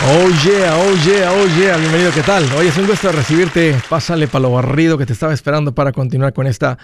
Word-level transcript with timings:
Oh 0.00 0.30
yeah, 0.46 0.76
oh 0.76 0.94
yeah, 1.04 1.32
oh 1.32 1.60
yeah, 1.60 1.76
bienvenido, 1.76 2.12
¿qué 2.14 2.22
tal? 2.22 2.44
Oye, 2.56 2.68
es 2.68 2.78
un 2.78 2.86
gusto 2.86 3.10
recibirte, 3.10 3.74
pásale 3.90 4.28
para 4.28 4.42
lo 4.42 4.52
barrido 4.52 4.96
que 4.96 5.04
te 5.04 5.12
estaba 5.12 5.34
esperando 5.34 5.74
para 5.74 5.90
continuar 5.90 6.32
con 6.32 6.46
esta 6.46 6.78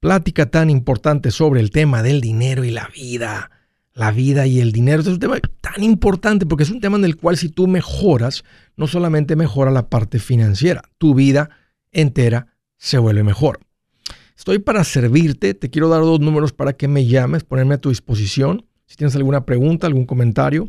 plática 0.00 0.46
tan 0.46 0.68
importante 0.68 1.30
sobre 1.30 1.60
el 1.60 1.70
tema 1.70 2.02
del 2.02 2.20
dinero 2.20 2.64
y 2.64 2.70
la 2.72 2.88
vida. 2.88 3.50
La 3.94 4.10
vida 4.10 4.46
y 4.46 4.60
el 4.60 4.72
dinero 4.72 5.00
es 5.00 5.06
un 5.06 5.20
tema 5.20 5.38
tan 5.60 5.82
importante 5.84 6.44
porque 6.44 6.64
es 6.64 6.70
un 6.70 6.80
tema 6.80 6.98
en 6.98 7.04
el 7.04 7.16
cual 7.16 7.36
si 7.36 7.48
tú 7.48 7.68
mejoras, 7.68 8.42
no 8.76 8.88
solamente 8.88 9.36
mejora 9.36 9.70
la 9.70 9.88
parte 9.88 10.18
financiera, 10.18 10.82
tu 10.98 11.14
vida 11.14 11.50
entera 11.92 12.48
se 12.76 12.98
vuelve 12.98 13.22
mejor. 13.22 13.60
Estoy 14.36 14.58
para 14.58 14.82
servirte, 14.82 15.54
te 15.54 15.70
quiero 15.70 15.88
dar 15.88 16.02
dos 16.02 16.18
números 16.18 16.52
para 16.52 16.72
que 16.72 16.88
me 16.88 17.06
llames, 17.06 17.44
ponerme 17.44 17.74
a 17.76 17.80
tu 17.80 17.90
disposición. 17.90 18.66
Si 18.86 18.96
tienes 18.96 19.14
alguna 19.14 19.46
pregunta, 19.46 19.86
algún 19.86 20.04
comentario, 20.04 20.66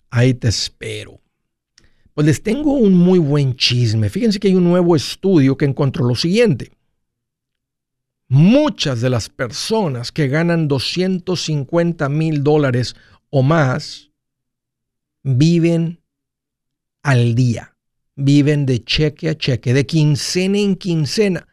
Ahí 0.10 0.34
te 0.34 0.48
espero. 0.48 1.22
Pues 2.14 2.26
les 2.26 2.42
tengo 2.42 2.74
un 2.74 2.96
muy 2.96 3.20
buen 3.20 3.56
chisme. 3.56 4.10
Fíjense 4.10 4.40
que 4.40 4.48
hay 4.48 4.56
un 4.56 4.64
nuevo 4.64 4.96
estudio 4.96 5.56
que 5.56 5.66
encontró 5.66 6.06
lo 6.06 6.16
siguiente. 6.16 6.72
Muchas 8.28 9.02
de 9.02 9.10
las 9.10 9.30
personas 9.30 10.12
que 10.12 10.28
ganan 10.28 10.68
250 10.68 12.10
mil 12.10 12.44
dólares 12.44 12.96
o 13.30 13.44
más 13.44 14.10
viven 15.24 16.02
al 17.04 17.36
día, 17.36 17.78
viven 18.16 18.66
de 18.66 18.84
cheque 18.84 19.30
a 19.30 19.38
cheque, 19.38 19.74
de 19.74 19.86
quincena 19.86 20.58
en 20.58 20.76
quincena. 20.76 21.48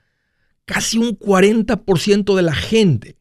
Casi 0.65 0.97
un 0.99 1.19
40% 1.19 2.35
de 2.35 2.43
la 2.43 2.55
gente 2.55 3.19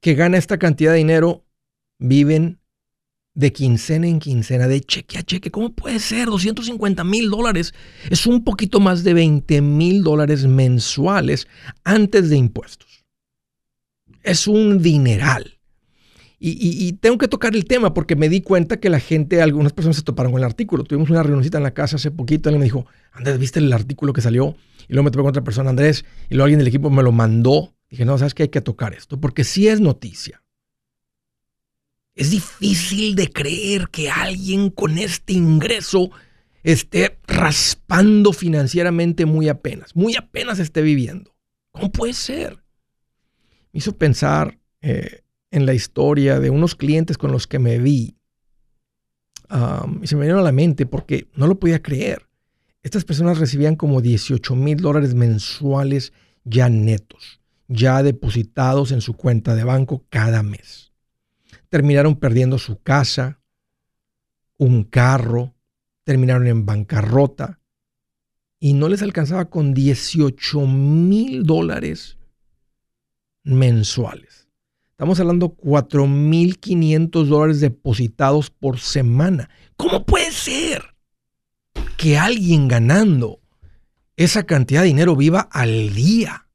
que 0.00 0.14
gana 0.14 0.38
esta 0.38 0.58
cantidad 0.58 0.92
de 0.92 0.98
dinero 0.98 1.44
viven 1.98 2.60
de 3.36 3.52
quincena 3.52 4.08
en 4.08 4.18
quincena, 4.18 4.66
de 4.66 4.80
cheque 4.80 5.18
a 5.18 5.22
cheque. 5.22 5.50
¿Cómo 5.50 5.70
puede 5.74 6.00
ser? 6.00 6.26
250 6.26 7.04
mil 7.04 7.30
dólares. 7.30 7.74
Es 8.10 8.26
un 8.26 8.42
poquito 8.42 8.80
más 8.80 9.04
de 9.04 9.12
20 9.12 9.60
mil 9.60 10.02
dólares 10.02 10.46
mensuales 10.46 11.46
antes 11.84 12.30
de 12.30 12.36
impuestos. 12.36 13.04
Es 14.22 14.48
un 14.48 14.82
dineral. 14.82 15.52
Y, 16.38 16.92
tengo 17.00 17.16
que 17.16 17.28
tocar 17.28 17.54
el 17.56 17.64
tema 17.64 17.94
porque 17.94 18.14
me 18.14 18.28
di 18.28 18.42
cuenta 18.42 18.78
que 18.78 18.90
la 18.90 19.00
gente, 19.00 19.40
algunas 19.40 19.72
personas 19.72 19.96
se 19.96 20.02
toparon 20.02 20.32
con 20.32 20.40
el 20.40 20.44
artículo. 20.44 20.84
Tuvimos 20.84 21.08
una 21.08 21.22
reunioncita 21.22 21.56
en 21.56 21.64
la 21.64 21.72
casa 21.72 21.96
hace 21.96 22.10
poquito. 22.10 22.48
Alguien 22.48 22.60
me 22.60 22.66
dijo, 22.66 22.86
Andrés, 23.12 23.38
¿viste 23.38 23.58
el 23.58 23.72
artículo 23.72 24.12
que 24.12 24.20
salió? 24.20 24.54
Y 24.88 24.92
luego 24.92 25.04
me 25.04 25.10
topé 25.10 25.22
con 25.22 25.30
otra 25.30 25.44
persona, 25.44 25.70
Andrés, 25.70 26.04
y 26.28 26.34
luego 26.34 26.44
alguien 26.44 26.58
del 26.58 26.68
equipo 26.68 26.90
me 26.90 27.02
lo 27.02 27.10
mandó 27.10 27.75
Dije, 27.96 28.04
no, 28.04 28.18
sabes 28.18 28.34
que 28.34 28.42
hay 28.42 28.48
que 28.50 28.60
tocar 28.60 28.92
esto, 28.92 29.18
porque 29.18 29.42
sí 29.42 29.68
es 29.68 29.80
noticia. 29.80 30.42
Es 32.14 32.30
difícil 32.30 33.14
de 33.14 33.30
creer 33.32 33.88
que 33.88 34.10
alguien 34.10 34.68
con 34.68 34.98
este 34.98 35.32
ingreso 35.32 36.10
esté 36.62 37.18
raspando 37.26 38.34
financieramente 38.34 39.24
muy 39.24 39.48
apenas, 39.48 39.96
muy 39.96 40.14
apenas 40.14 40.58
esté 40.58 40.82
viviendo. 40.82 41.34
¿Cómo 41.70 41.90
puede 41.90 42.12
ser? 42.12 42.62
Me 43.72 43.78
hizo 43.78 43.96
pensar 43.96 44.58
eh, 44.82 45.22
en 45.50 45.64
la 45.64 45.72
historia 45.72 46.38
de 46.38 46.50
unos 46.50 46.74
clientes 46.74 47.16
con 47.16 47.32
los 47.32 47.46
que 47.46 47.58
me 47.58 47.78
vi. 47.78 48.18
y 50.02 50.06
se 50.06 50.16
me 50.16 50.26
vino 50.26 50.40
a 50.40 50.42
la 50.42 50.52
mente 50.52 50.84
porque 50.84 51.28
no 51.32 51.46
lo 51.46 51.58
podía 51.58 51.80
creer. 51.80 52.28
Estas 52.82 53.06
personas 53.06 53.38
recibían 53.38 53.74
como 53.74 54.02
18 54.02 54.54
mil 54.54 54.76
dólares 54.76 55.14
mensuales 55.14 56.12
ya 56.44 56.68
netos 56.68 57.40
ya 57.68 58.02
depositados 58.02 58.92
en 58.92 59.00
su 59.00 59.14
cuenta 59.14 59.54
de 59.54 59.64
banco 59.64 60.04
cada 60.08 60.42
mes. 60.42 60.92
Terminaron 61.68 62.16
perdiendo 62.16 62.58
su 62.58 62.80
casa, 62.80 63.40
un 64.58 64.84
carro, 64.84 65.54
terminaron 66.04 66.46
en 66.46 66.64
bancarrota 66.64 67.60
y 68.58 68.72
no 68.72 68.88
les 68.88 69.02
alcanzaba 69.02 69.50
con 69.50 69.74
18 69.74 70.60
mil 70.66 71.44
dólares 71.44 72.16
mensuales. 73.42 74.48
Estamos 74.90 75.20
hablando 75.20 75.54
4.500 75.56 77.24
dólares 77.26 77.60
depositados 77.60 78.50
por 78.50 78.78
semana. 78.78 79.50
¿Cómo 79.76 80.06
puede 80.06 80.32
ser 80.32 80.94
que 81.98 82.16
alguien 82.16 82.66
ganando 82.66 83.40
esa 84.16 84.44
cantidad 84.44 84.80
de 84.80 84.86
dinero 84.86 85.14
viva 85.14 85.40
al 85.52 85.94
día? 85.94 86.45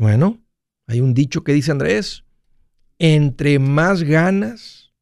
Bueno, 0.00 0.42
hay 0.86 1.02
un 1.02 1.12
dicho 1.12 1.44
que 1.44 1.52
dice 1.52 1.72
Andrés, 1.72 2.24
entre 2.98 3.58
más 3.58 4.02
ganas, 4.02 4.94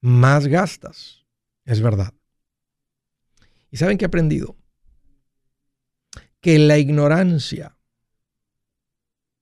más 0.00 0.46
gastas. 0.46 1.26
Es 1.66 1.82
verdad. 1.82 2.14
¿Y 3.70 3.76
saben 3.76 3.98
qué 3.98 4.06
he 4.06 4.08
aprendido? 4.08 4.56
Que 6.40 6.58
la 6.58 6.78
ignorancia 6.78 7.76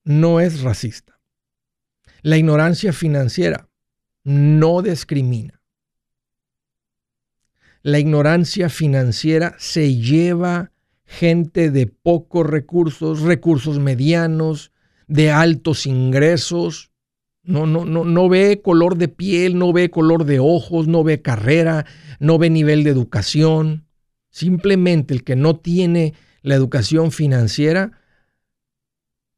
no 0.03 0.41
es 0.41 0.63
racista. 0.63 1.21
La 2.23 2.37
ignorancia 2.37 2.93
financiera 2.93 3.69
no 4.25 4.83
discrimina. 4.83 5.63
La 7.83 8.01
ignorancia 8.01 8.69
financiera 8.69 9.55
se 9.61 9.95
lleva 9.95 10.73
gente 11.07 11.71
de 11.71 11.87
pocos 11.87 12.47
recursos, 12.47 13.23
recursos 13.23 13.79
medianos, 13.79 14.73
de 15.07 15.31
altos 15.31 15.87
ingresos. 15.87 16.91
No, 17.43 17.65
no, 17.65 17.85
no, 17.85 18.05
no 18.05 18.29
ve 18.29 18.61
color 18.61 18.97
de 18.97 19.09
piel, 19.09 19.57
no 19.57 19.73
ve 19.73 19.89
color 19.89 20.25
de 20.25 20.41
ojos, 20.41 20.89
no 20.89 21.05
ve 21.05 21.23
carrera, 21.23 21.87
no 22.19 22.39
ve 22.39 22.51
nivel 22.51 22.83
de 22.83 22.91
educación. 22.91 23.87
Simplemente 24.31 25.15
el 25.15 25.23
que 25.23 25.37
no 25.37 25.57
tiene 25.57 26.15
la 26.43 26.57
educación 26.57 27.13
financiera 27.13 27.93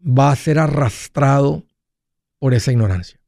va 0.01 0.33
a 0.33 0.37
ser 0.37 0.59
arrastrado 0.59 1.65
por 2.39 2.55
esa 2.55 2.73
ignorancia. 2.73 3.21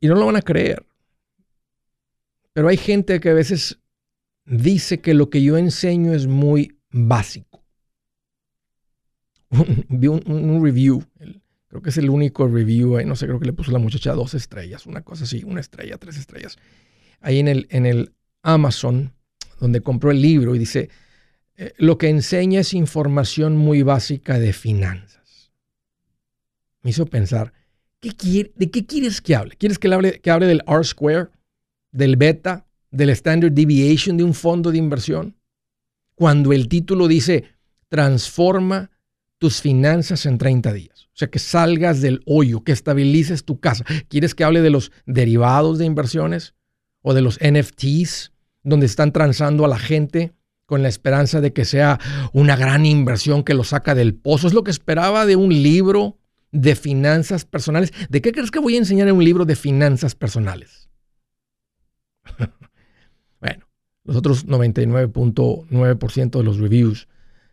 Y 0.00 0.06
no 0.06 0.14
lo 0.14 0.26
van 0.26 0.36
a 0.36 0.42
creer. 0.42 0.86
Pero 2.52 2.68
hay 2.68 2.76
gente 2.76 3.20
que 3.20 3.30
a 3.30 3.34
veces 3.34 3.78
dice 4.44 5.00
que 5.00 5.14
lo 5.14 5.30
que 5.30 5.42
yo 5.42 5.56
enseño 5.56 6.12
es 6.12 6.26
muy 6.26 6.78
básico. 6.90 7.64
Vi 9.88 10.08
un, 10.08 10.62
review, 10.62 11.04
creo 11.68 11.82
que 11.82 11.90
es 11.90 11.98
el 11.98 12.10
único 12.10 12.48
review, 12.48 12.96
ahí 12.96 13.04
no 13.04 13.16
sé, 13.16 13.26
creo 13.26 13.38
que 13.38 13.46
le 13.46 13.52
puso 13.52 13.70
la 13.70 13.78
muchacha 13.78 14.12
dos 14.12 14.34
estrellas, 14.34 14.86
una 14.86 15.02
cosa 15.02 15.24
así, 15.24 15.44
una 15.44 15.60
estrella, 15.60 15.98
tres 15.98 16.18
estrellas. 16.18 16.56
Ahí 17.20 17.38
en 17.38 17.48
el, 17.48 17.66
en 17.70 17.86
el 17.86 18.14
Amazon, 18.42 19.12
donde 19.60 19.80
compró 19.80 20.10
el 20.10 20.20
libro, 20.20 20.54
y 20.54 20.58
dice, 20.58 20.90
eh, 21.56 21.72
lo 21.76 21.98
que 21.98 22.08
enseña 22.08 22.60
es 22.60 22.74
información 22.74 23.56
muy 23.56 23.82
básica 23.82 24.38
de 24.38 24.52
finanzas. 24.52 25.52
Me 26.82 26.90
hizo 26.90 27.06
pensar, 27.06 27.52
¿qué 28.00 28.12
quiere, 28.12 28.52
¿de 28.56 28.70
qué 28.70 28.84
quieres 28.84 29.20
que 29.20 29.36
hable? 29.36 29.56
¿Quieres 29.56 29.78
que 29.78 29.92
hable, 29.92 30.20
que 30.20 30.30
hable 30.30 30.46
del 30.46 30.62
R-Square, 30.66 31.28
del 31.92 32.16
beta, 32.16 32.66
del 32.94 33.10
standard 33.10 33.52
deviation 33.52 34.16
de 34.16 34.24
un 34.24 34.34
fondo 34.34 34.70
de 34.70 34.78
inversión? 34.78 35.36
Cuando 36.14 36.52
el 36.52 36.68
título 36.68 37.08
dice, 37.08 37.44
transforma 37.88 38.90
tus 39.38 39.60
finanzas 39.60 40.26
en 40.26 40.38
30 40.38 40.72
días. 40.72 41.04
O 41.06 41.16
sea, 41.16 41.28
que 41.28 41.38
salgas 41.38 42.00
del 42.00 42.22
hoyo, 42.26 42.64
que 42.64 42.72
estabilices 42.72 43.44
tu 43.44 43.60
casa. 43.60 43.84
¿Quieres 44.08 44.34
que 44.34 44.42
hable 44.42 44.62
de 44.62 44.70
los 44.70 44.90
derivados 45.06 45.78
de 45.78 45.84
inversiones 45.84 46.54
o 47.02 47.14
de 47.14 47.20
los 47.20 47.38
NFTs, 47.40 48.32
donde 48.62 48.86
están 48.86 49.12
transando 49.12 49.64
a 49.64 49.68
la 49.68 49.78
gente 49.78 50.32
con 50.66 50.82
la 50.82 50.88
esperanza 50.88 51.40
de 51.40 51.52
que 51.52 51.64
sea 51.64 52.00
una 52.32 52.56
gran 52.56 52.86
inversión 52.86 53.44
que 53.44 53.54
lo 53.54 53.64
saca 53.64 53.94
del 53.94 54.14
pozo? 54.14 54.48
Es 54.48 54.54
lo 54.54 54.64
que 54.64 54.70
esperaba 54.70 55.26
de 55.26 55.36
un 55.36 55.50
libro 55.50 56.18
de 56.50 56.74
finanzas 56.74 57.44
personales. 57.44 57.92
¿De 58.08 58.22
qué 58.22 58.32
crees 58.32 58.50
que 58.50 58.60
voy 58.60 58.76
a 58.76 58.78
enseñar 58.78 59.08
en 59.08 59.16
un 59.16 59.24
libro 59.24 59.44
de 59.44 59.56
finanzas 59.56 60.14
personales? 60.14 60.88
Los 64.04 64.16
otros 64.16 64.46
99.9% 64.46 66.38
de 66.38 66.44
los 66.44 66.58
reviews, 66.58 67.08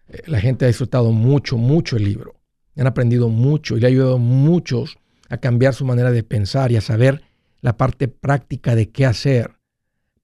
eh, 0.10 0.22
la 0.28 0.40
gente 0.40 0.66
ha 0.66 0.68
disfrutado 0.68 1.12
mucho, 1.12 1.58
mucho 1.58 1.98
el 1.98 2.04
libro. 2.04 2.36
han 2.78 2.88
aprendido 2.88 3.30
mucho 3.30 3.78
y 3.78 3.80
le 3.80 3.88
ha 3.88 3.90
ayudado 3.90 4.16
a 4.16 4.20
muchos 4.20 4.98
a 5.30 5.38
cambiar 5.38 5.74
su 5.74 5.86
manera 5.86 6.12
de 6.12 6.24
pensar 6.24 6.72
y 6.72 6.78
a 6.78 6.82
saber 6.82 7.24
la 7.62 7.78
parte 7.78 8.08
práctica 8.08 8.76
de 8.76 8.90
qué 8.90 9.06
hacer 9.06 9.52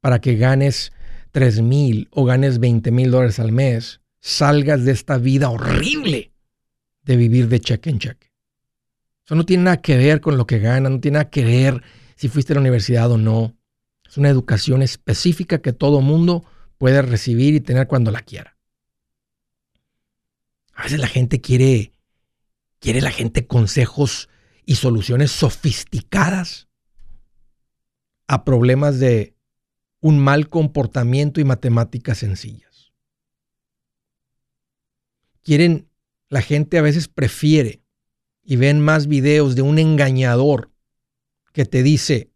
para 0.02 0.20
que 0.20 0.36
ganes 0.36 0.92
3 1.32 1.62
mil 1.62 2.08
o 2.12 2.26
ganes 2.26 2.60
20 2.60 2.92
mil 2.92 3.12
dólares 3.12 3.40
al 3.40 3.52
mes, 3.52 4.02
salgas 4.20 4.84
de 4.86 4.92
esta 4.92 5.18
vida 5.18 5.50
horrible 5.50 6.32
de 7.04 7.16
vivir 7.16 7.48
de 7.48 7.60
cheque 7.60 7.90
en 7.90 8.00
cheque. 8.00 8.28
Eso 9.26 9.36
no 9.36 9.46
tiene 9.46 9.64
nada 9.64 9.82
que 9.82 9.98
ver 9.98 10.22
con 10.22 10.38
lo 10.38 10.48
que 10.48 10.60
ganas, 10.60 10.92
no 10.92 11.00
tiene 11.00 11.18
nada 11.18 11.30
que 11.30 11.44
ver 11.44 11.84
si 12.16 12.30
fuiste 12.30 12.54
a 12.54 12.56
la 12.56 12.62
universidad 12.62 13.12
o 13.12 13.18
no. 13.18 13.57
Es 14.08 14.18
una 14.18 14.30
educación 14.30 14.82
específica 14.82 15.62
que 15.62 15.74
todo 15.74 16.02
mundo 16.02 16.46
puede 16.78 17.02
recibir 17.02 17.54
y 17.54 17.60
tener 17.60 17.88
cuando 17.88 18.12
la 18.12 18.22
quiera. 18.22 18.58
A 20.74 20.84
veces 20.84 21.00
la 21.00 21.08
gente 21.08 21.42
quiere, 21.42 21.94
quiere 22.80 23.02
la 23.02 23.12
gente 23.12 23.48
consejos 23.48 24.30
y 24.66 24.76
soluciones 24.76 25.32
sofisticadas 25.32 26.68
a 28.28 28.44
problemas 28.44 29.00
de 29.00 29.36
un 30.02 30.20
mal 30.20 30.50
comportamiento 30.50 31.42
y 31.42 31.46
matemáticas 31.46 32.20
sencillas. 32.20 32.94
Quieren, 35.42 35.90
la 36.30 36.42
gente 36.42 36.78
a 36.78 36.82
veces 36.82 37.08
prefiere 37.08 37.82
y 38.44 38.58
ven 38.58 38.82
más 38.82 39.08
videos 39.08 39.56
de 39.56 39.62
un 39.62 39.80
engañador 39.80 40.72
que 41.54 41.66
te 41.66 41.84
dice, 41.84 42.32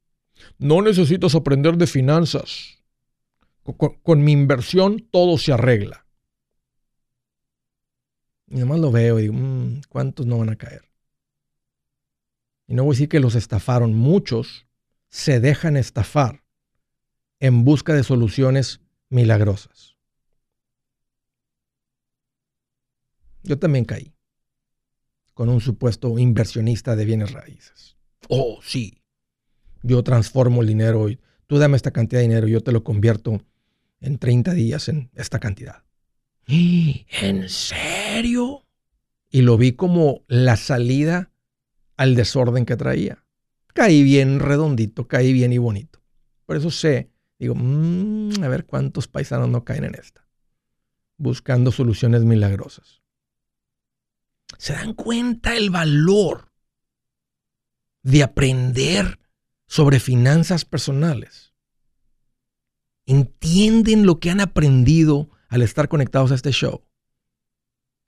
no 0.62 0.84
necesitas 0.84 1.34
aprender 1.34 1.76
de 1.76 1.88
finanzas. 1.88 2.78
Con, 3.64 4.24
mi 4.24 4.32
inversión 4.32 5.00
todo 5.12 5.40
se 5.40 5.52
arregla. 5.52 6.06
Y 8.48 8.58
además 8.58 8.80
lo 8.80 8.92
veo 8.92 9.18
y 9.18 9.24
digo, 9.24 9.34
mm, 9.34 9.82
¿cuántos 9.90 10.28
no 10.28 10.38
van 10.38 10.50
a 10.50 10.56
caer? 10.56 10.84
Y 12.68 12.76
no 12.76 12.84
voy 12.84 12.92
a 12.92 12.96
decir 12.96 13.10
que 13.10 13.20
los 13.20 13.34
estafaron. 13.34 13.96
Muchos 13.96 14.68
se 15.10 15.40
dejan 15.40 15.78
estafar 15.78 16.44
en 17.40 17.66
busca 17.66 17.96
de 17.96 18.04
soluciones 18.04 18.82
milagrosas. 19.10 19.96
Yo 23.42 23.58
también 23.58 23.86
caí 23.86 24.14
con 25.34 25.50
un 25.50 25.60
supuesto 25.60 26.20
inversionista 26.20 26.96
de 26.96 27.06
bienes 27.06 27.32
raíces. 27.32 27.98
Oh, 28.30 28.60
sí, 28.62 29.01
yo 29.84 30.04
transformo 30.04 30.62
el 30.62 30.68
dinero 30.68 31.10
y 31.10 31.20
tú 31.48 31.58
dame 31.58 31.78
esta 31.78 31.92
cantidad 31.92 32.22
de 32.22 32.28
dinero 32.28 32.48
y 32.48 32.52
yo 32.52 32.62
te 32.62 32.72
lo 32.72 32.84
convierto 32.84 33.42
en 34.00 34.18
30 34.18 34.54
días 34.54 34.90
en 34.90 35.10
esta 35.16 35.40
cantidad. 35.40 35.84
¿En 36.48 37.50
serio? 37.50 38.66
Y 39.30 39.42
lo 39.42 39.58
vi 39.58 39.74
como 39.74 40.24
la 40.28 40.58
salida 40.58 41.32
al 41.98 42.16
desorden 42.16 42.66
que 42.66 42.76
traía. 42.76 43.24
Caí 43.74 44.04
bien 44.04 44.40
redondito, 44.40 45.08
caí 45.08 45.32
bien 45.32 45.54
y 45.54 45.58
bonito. 45.58 46.02
Por 46.46 46.58
eso 46.58 46.70
sé, 46.70 47.12
digo, 47.40 47.56
mm, 47.56 48.44
a 48.44 48.48
ver 48.50 48.66
cuántos 48.66 49.08
paisanos 49.08 49.48
no 49.48 49.64
caen 49.64 49.86
en 49.86 49.96
esta, 49.96 50.28
buscando 51.18 51.72
soluciones 51.72 52.24
milagrosas. 52.24 53.02
¿Se 54.58 54.74
dan 54.74 54.94
cuenta 54.94 55.56
el 55.56 55.70
valor 55.70 56.52
de 58.04 58.24
aprender 58.24 59.21
sobre 59.72 60.02
finanzas 60.02 60.66
personales. 60.66 61.54
¿Entienden 63.06 64.06
lo 64.06 64.20
que 64.20 64.30
han 64.30 64.42
aprendido 64.42 65.30
al 65.48 65.62
estar 65.62 65.88
conectados 65.88 66.34
a 66.34 66.36
este 66.36 66.52
show? 66.52 66.84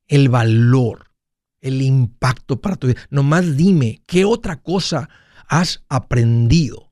El 0.08 0.28
valor, 0.28 1.14
el 1.62 1.82
impacto 1.82 2.60
para 2.60 2.76
tu 2.76 2.88
vida. 2.88 3.00
Nomás 3.10 3.56
dime, 3.56 4.04
¿qué 4.08 4.26
otra 4.26 4.62
cosa 4.62 5.08
has 5.48 5.86
aprendido 5.88 6.92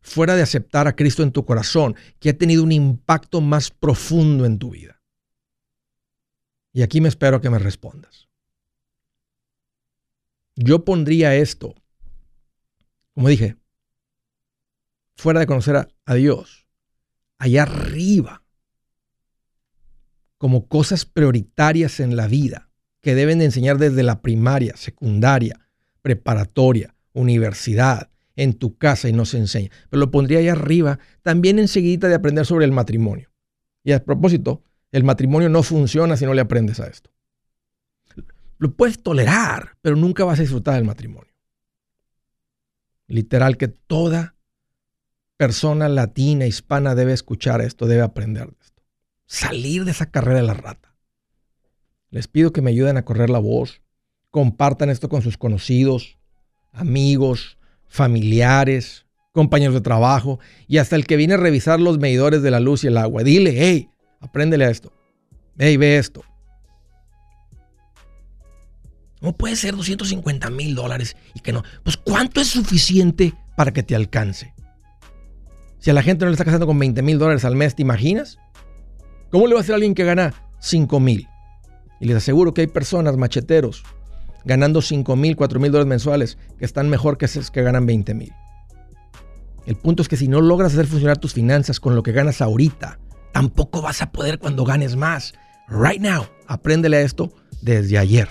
fuera 0.00 0.34
de 0.34 0.40
aceptar 0.40 0.88
a 0.88 0.96
Cristo 0.96 1.22
en 1.22 1.32
tu 1.32 1.44
corazón 1.44 1.94
que 2.20 2.30
ha 2.30 2.38
tenido 2.38 2.62
un 2.62 2.72
impacto 2.72 3.42
más 3.42 3.70
profundo 3.70 4.46
en 4.46 4.58
tu 4.58 4.70
vida? 4.70 5.02
Y 6.72 6.80
aquí 6.80 7.02
me 7.02 7.10
espero 7.10 7.42
que 7.42 7.50
me 7.50 7.58
respondas. 7.58 8.30
Yo 10.56 10.86
pondría 10.86 11.36
esto, 11.36 11.74
como 13.12 13.28
dije, 13.28 13.58
fuera 15.16 15.40
de 15.40 15.46
conocer 15.46 15.88
a, 16.04 16.14
Dios, 16.14 16.66
allá 17.38 17.62
arriba, 17.62 18.42
como 20.38 20.66
cosas 20.68 21.04
prioritarias 21.04 22.00
en 22.00 22.16
la 22.16 22.26
vida 22.26 22.70
que 23.00 23.14
deben 23.14 23.38
de 23.38 23.46
enseñar 23.46 23.78
desde 23.78 24.02
la 24.02 24.22
primaria, 24.22 24.76
secundaria, 24.76 25.60
preparatoria, 26.02 26.94
universidad, 27.12 28.10
en 28.36 28.54
tu 28.54 28.76
casa 28.76 29.08
y 29.08 29.12
no 29.12 29.24
se 29.24 29.38
enseña. 29.38 29.70
Pero 29.90 30.00
lo 30.00 30.10
pondría 30.10 30.40
allá 30.40 30.52
arriba, 30.52 30.98
también 31.22 31.58
enseguida 31.58 32.08
de 32.08 32.14
aprender 32.14 32.46
sobre 32.46 32.64
el 32.64 32.72
matrimonio. 32.72 33.30
Y 33.84 33.92
a 33.92 34.04
propósito, 34.04 34.62
el 34.90 35.04
matrimonio 35.04 35.48
no 35.48 35.62
funciona 35.62 36.16
si 36.16 36.24
no 36.24 36.34
le 36.34 36.40
aprendes 36.40 36.80
a 36.80 36.86
esto. 36.86 37.10
Lo 38.58 38.74
puedes 38.74 39.02
tolerar, 39.02 39.76
pero 39.82 39.96
nunca 39.96 40.24
vas 40.24 40.38
a 40.38 40.42
disfrutar 40.42 40.74
del 40.74 40.84
matrimonio. 40.84 41.32
Literal 43.06 43.56
que 43.56 43.68
toda 43.68 44.33
persona 45.36 45.88
latina, 45.88 46.46
hispana 46.46 46.94
debe 46.94 47.12
escuchar 47.12 47.60
esto, 47.60 47.86
debe 47.86 48.02
aprender 48.02 48.46
de 48.46 48.56
esto. 48.60 48.82
Salir 49.26 49.84
de 49.84 49.90
esa 49.90 50.06
carrera 50.06 50.40
de 50.40 50.46
la 50.46 50.54
rata. 50.54 50.94
Les 52.10 52.28
pido 52.28 52.52
que 52.52 52.62
me 52.62 52.70
ayuden 52.70 52.96
a 52.96 53.04
correr 53.04 53.30
la 53.30 53.40
voz, 53.40 53.82
compartan 54.30 54.90
esto 54.90 55.08
con 55.08 55.22
sus 55.22 55.36
conocidos, 55.36 56.18
amigos, 56.72 57.58
familiares, 57.86 59.06
compañeros 59.32 59.74
de 59.74 59.80
trabajo 59.80 60.38
y 60.68 60.78
hasta 60.78 60.94
el 60.94 61.06
que 61.06 61.16
viene 61.16 61.34
a 61.34 61.38
revisar 61.38 61.80
los 61.80 61.98
medidores 61.98 62.42
de 62.42 62.52
la 62.52 62.60
luz 62.60 62.84
y 62.84 62.86
el 62.86 62.96
agua. 62.96 63.24
Dile, 63.24 63.54
hey, 63.56 63.90
apréndele 64.20 64.64
a 64.64 64.70
esto. 64.70 64.92
Hey, 65.58 65.76
ve 65.76 65.98
esto. 65.98 66.24
No 69.20 69.32
puede 69.32 69.56
ser 69.56 69.74
250 69.74 70.50
mil 70.50 70.74
dólares 70.74 71.16
y 71.34 71.40
que 71.40 71.52
no. 71.52 71.64
Pues 71.82 71.96
¿cuánto 71.96 72.40
es 72.40 72.48
suficiente 72.48 73.34
para 73.56 73.72
que 73.72 73.82
te 73.82 73.96
alcance? 73.96 74.53
Si 75.84 75.90
a 75.90 75.92
la 75.92 76.02
gente 76.02 76.24
no 76.24 76.30
le 76.30 76.32
está 76.32 76.46
casando 76.46 76.66
con 76.66 76.78
20 76.78 77.02
mil 77.02 77.18
dólares 77.18 77.44
al 77.44 77.56
mes, 77.56 77.74
¿te 77.74 77.82
imaginas? 77.82 78.38
¿Cómo 79.30 79.46
le 79.46 79.52
va 79.52 79.60
a 79.60 79.62
hacer 79.62 79.74
a 79.74 79.76
alguien 79.76 79.94
que 79.94 80.04
gana 80.04 80.32
5 80.60 80.98
mil? 80.98 81.28
Y 82.00 82.06
les 82.06 82.16
aseguro 82.16 82.54
que 82.54 82.62
hay 82.62 82.68
personas, 82.68 83.18
macheteros, 83.18 83.84
ganando 84.46 84.80
5 84.80 85.14
mil, 85.14 85.36
4 85.36 85.60
mil 85.60 85.70
dólares 85.70 85.86
mensuales, 85.86 86.38
que 86.58 86.64
están 86.64 86.88
mejor 86.88 87.18
que 87.18 87.26
esos 87.26 87.50
que 87.50 87.62
ganan 87.62 87.84
20 87.84 88.14
mil. 88.14 88.32
El 89.66 89.76
punto 89.76 90.00
es 90.00 90.08
que 90.08 90.16
si 90.16 90.26
no 90.26 90.40
logras 90.40 90.72
hacer 90.72 90.86
funcionar 90.86 91.18
tus 91.18 91.34
finanzas 91.34 91.80
con 91.80 91.94
lo 91.94 92.02
que 92.02 92.12
ganas 92.12 92.40
ahorita, 92.40 92.98
tampoco 93.34 93.82
vas 93.82 94.00
a 94.00 94.10
poder 94.10 94.38
cuando 94.38 94.64
ganes 94.64 94.96
más. 94.96 95.34
Right 95.68 96.00
now, 96.00 96.24
apréndele 96.46 96.96
a 96.96 97.02
esto 97.02 97.30
desde 97.60 97.98
ayer. 97.98 98.30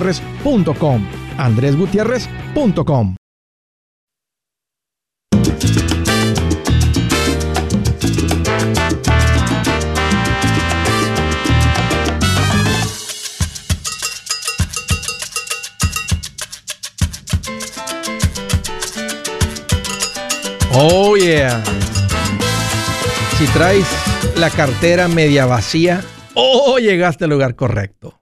andresgutierrez.com. 0.00 1.06
andresgutierrez.com. 1.36 3.16
Oh 20.72 21.16
yeah. 21.16 21.62
Si 23.36 23.46
traes 23.48 23.86
la 24.36 24.50
cartera 24.50 25.08
media 25.08 25.44
vacía, 25.44 26.02
oh, 26.34 26.78
llegaste 26.78 27.24
al 27.24 27.30
lugar 27.30 27.54
correcto. 27.54 28.19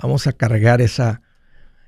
Vamos 0.00 0.26
a 0.26 0.32
cargar 0.32 0.80
esa, 0.80 1.22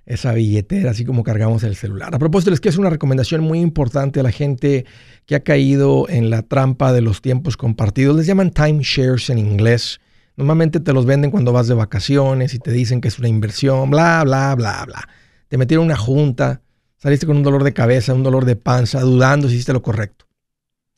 esa 0.07 0.33
billetera, 0.33 0.91
así 0.91 1.05
como 1.05 1.23
cargamos 1.23 1.63
el 1.65 1.77
celular. 1.77 2.15
A 2.15 2.19
propósito, 2.19 2.51
les 2.51 2.61
quiero 2.61 2.71
hacer 2.71 2.81
una 2.81 2.91
recomendación 2.91 3.43
muy 3.43 3.61
importante 3.61 4.21
a 4.21 4.23
la 4.23 4.33
gente 4.33 4.87
que 5.27 5.35
ha 5.35 5.41
caído 5.41 6.09
en 6.09 6.31
la 6.31 6.43
trampa 6.43 6.93
de 6.93 7.03
los 7.03 7.21
tiempos 7.21 7.59
compartidos. 7.59 8.17
Les 8.17 8.27
llaman 8.27 8.51
timeshares 8.51 9.29
en 9.29 9.39
inglés. 9.39 10.01
Normalmente 10.37 10.81
te 10.81 10.95
los 10.95 11.05
venden 11.05 11.31
cuando 11.31 11.53
vas 11.53 11.69
de 11.69 11.75
vacaciones 11.75 12.55
y 12.55 12.59
te 12.59 12.73
dicen 12.73 13.01
que 13.03 13.09
es 13.09 13.19
una 13.19 13.29
inversión, 13.29 13.91
bla, 13.91 14.23
bla, 14.25 14.55
bla, 14.55 14.85
bla. 14.87 15.09
Te 15.49 15.59
metieron 15.59 15.85
una 15.85 15.97
junta, 15.97 16.63
saliste 16.97 17.27
con 17.27 17.37
un 17.37 17.43
dolor 17.43 17.65
de 17.65 17.75
cabeza, 17.75 18.15
un 18.15 18.23
dolor 18.23 18.47
de 18.47 18.57
panza, 18.57 19.01
dudando 19.01 19.49
si 19.49 19.57
hiciste 19.57 19.75
lo 19.75 19.83
correcto. 19.83 20.27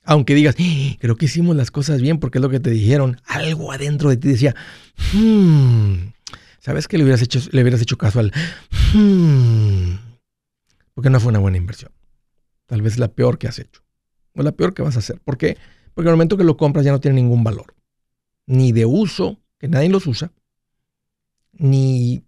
Aunque 0.05 0.35
digas, 0.35 0.55
¡Ah! 0.59 0.97
creo 1.01 1.17
que 1.17 1.25
hicimos 1.25 1.57
las 1.57 1.71
cosas 1.71 2.01
bien 2.01 2.19
porque 2.19 2.39
es 2.39 2.43
lo 2.43 2.49
que 2.49 2.61
te 2.61 2.71
dijeron, 2.71 3.21
algo 3.25 3.73
adentro 3.73 4.11
de 4.11 4.17
ti 4.17 4.29
decía, 4.29 4.55
hmm, 5.13 5.95
¿sabes 6.61 6.87
que 6.87 6.97
le 6.97 7.05
hubieras 7.05 7.23
hecho, 7.23 7.41
le 7.51 7.63
hubieras 7.63 7.83
hecho 7.83 7.99
caso 7.99 8.21
al, 8.21 8.33
hmm, 8.95 9.95
porque 10.95 11.11
no 11.11 11.19
fue 11.19 11.31
una 11.31 11.41
buena 11.41 11.57
inversión? 11.57 11.91
Tal 12.67 12.83
vez 12.83 12.99
la 12.99 13.09
peor 13.09 13.39
que 13.39 13.49
has 13.49 13.59
hecho, 13.59 13.83
o 14.35 14.43
la 14.43 14.53
peor 14.53 14.75
que 14.75 14.83
vas 14.83 14.95
a 14.97 15.01
hacer. 15.01 15.21
¿Por 15.21 15.37
qué? 15.37 15.59
Porque 15.95 16.09
al 16.09 16.15
momento 16.15 16.37
que 16.37 16.45
lo 16.45 16.57
compras 16.57 16.85
ya 16.85 16.93
no 16.93 17.01
tiene 17.01 17.17
ningún 17.17 17.43
valor, 17.43 17.75
ni 18.47 18.71
de 18.73 18.87
uso, 18.87 19.41
que 19.59 19.69
nadie 19.69 19.89
los 19.89 20.07
usa, 20.07 20.33
ni 21.53 22.23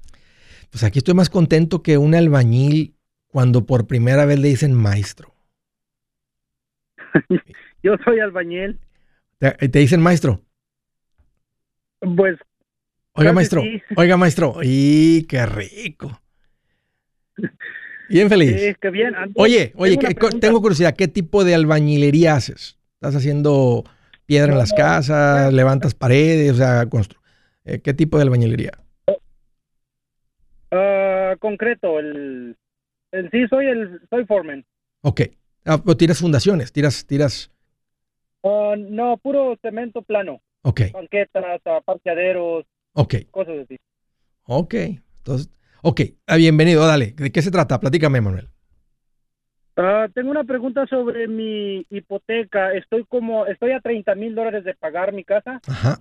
Pues 0.71 0.83
aquí 0.83 0.97
estoy 0.97 1.13
más 1.13 1.29
contento 1.29 1.83
que 1.83 1.99
un 1.99 2.15
albañil 2.15 2.95
cuando 3.31 3.65
por 3.65 3.87
primera 3.87 4.25
vez 4.25 4.39
le 4.39 4.49
dicen 4.49 4.73
maestro. 4.73 5.33
Yo 7.83 7.95
soy 8.03 8.19
albañil. 8.19 8.79
¿Te, 9.39 9.67
dicen 9.67 10.01
maestro? 10.01 10.41
Pues. 11.99 12.37
Oiga, 13.13 13.33
maestro. 13.33 13.63
Oiga, 13.95 14.17
maestro. 14.17 14.55
¡Y 14.61 15.23
qué 15.23 15.45
rico! 15.45 16.21
Bien 18.09 18.29
feliz. 18.29 18.59
Sí, 18.59 18.75
qué 18.79 18.89
bien. 18.89 19.15
oye, 19.35 19.71
oye, 19.75 19.97
tengo 20.39 20.61
curiosidad. 20.61 20.95
¿Qué 20.95 21.07
tipo 21.07 21.43
de 21.43 21.55
albañilería 21.55 22.35
haces? 22.35 22.77
¿Estás 22.95 23.15
haciendo 23.15 23.85
piedra 24.25 24.51
en 24.51 24.57
las 24.57 24.73
casas? 24.73 25.51
¿Levantas 25.53 25.95
paredes? 25.95 26.51
O 26.51 26.55
sea, 26.55 26.85
eh, 27.63 27.79
¿qué 27.81 27.93
tipo 27.93 28.17
de 28.17 28.23
albañilería? 28.23 28.71
Uh, 30.71 31.37
concreto, 31.39 31.99
el, 31.99 32.57
sí 33.11 33.47
soy 33.49 33.67
el 33.67 34.01
soy 34.09 34.25
foreman. 34.25 34.65
Ok. 35.01 35.21
Ah, 35.65 35.79
tiras 35.97 36.19
fundaciones, 36.19 36.71
tiras 36.71 37.05
tiras. 37.05 37.51
Uh, 38.41 38.75
no, 38.75 39.17
puro 39.17 39.57
cemento 39.61 40.01
plano. 40.01 40.41
Ok. 40.63 40.81
Banquetas, 40.93 41.61
parqueaderos. 41.85 42.65
Ok. 42.93 43.15
Cosas 43.31 43.59
así. 43.63 43.77
Ok. 44.45 44.73
Entonces, 44.73 45.49
ok. 45.83 46.01
Ah, 46.27 46.37
bienvenido, 46.37 46.85
dale. 46.85 47.13
¿De 47.15 47.31
qué 47.31 47.41
se 47.41 47.51
trata? 47.51 47.79
Platícame, 47.79 48.21
Manuel. 48.21 48.49
Uh, 49.77 50.09
tengo 50.13 50.31
una 50.31 50.43
pregunta 50.43 50.85
sobre 50.87 51.27
mi 51.27 51.85
hipoteca. 51.89 52.73
Estoy 52.73 53.05
como, 53.05 53.45
estoy 53.45 53.71
a 53.71 53.79
30 53.79 54.15
mil 54.15 54.35
dólares 54.35 54.63
de 54.63 54.75
pagar 54.75 55.13
mi 55.13 55.23
casa. 55.23 55.61
Ajá. 55.67 55.99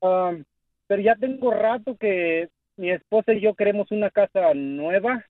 Um, 0.00 0.44
pero 0.86 1.02
ya 1.02 1.16
tengo 1.16 1.50
rato 1.50 1.96
que 1.96 2.48
mi 2.76 2.90
esposa 2.90 3.32
y 3.32 3.40
yo 3.40 3.54
queremos 3.54 3.90
una 3.90 4.10
casa 4.10 4.52
nueva, 4.54 5.24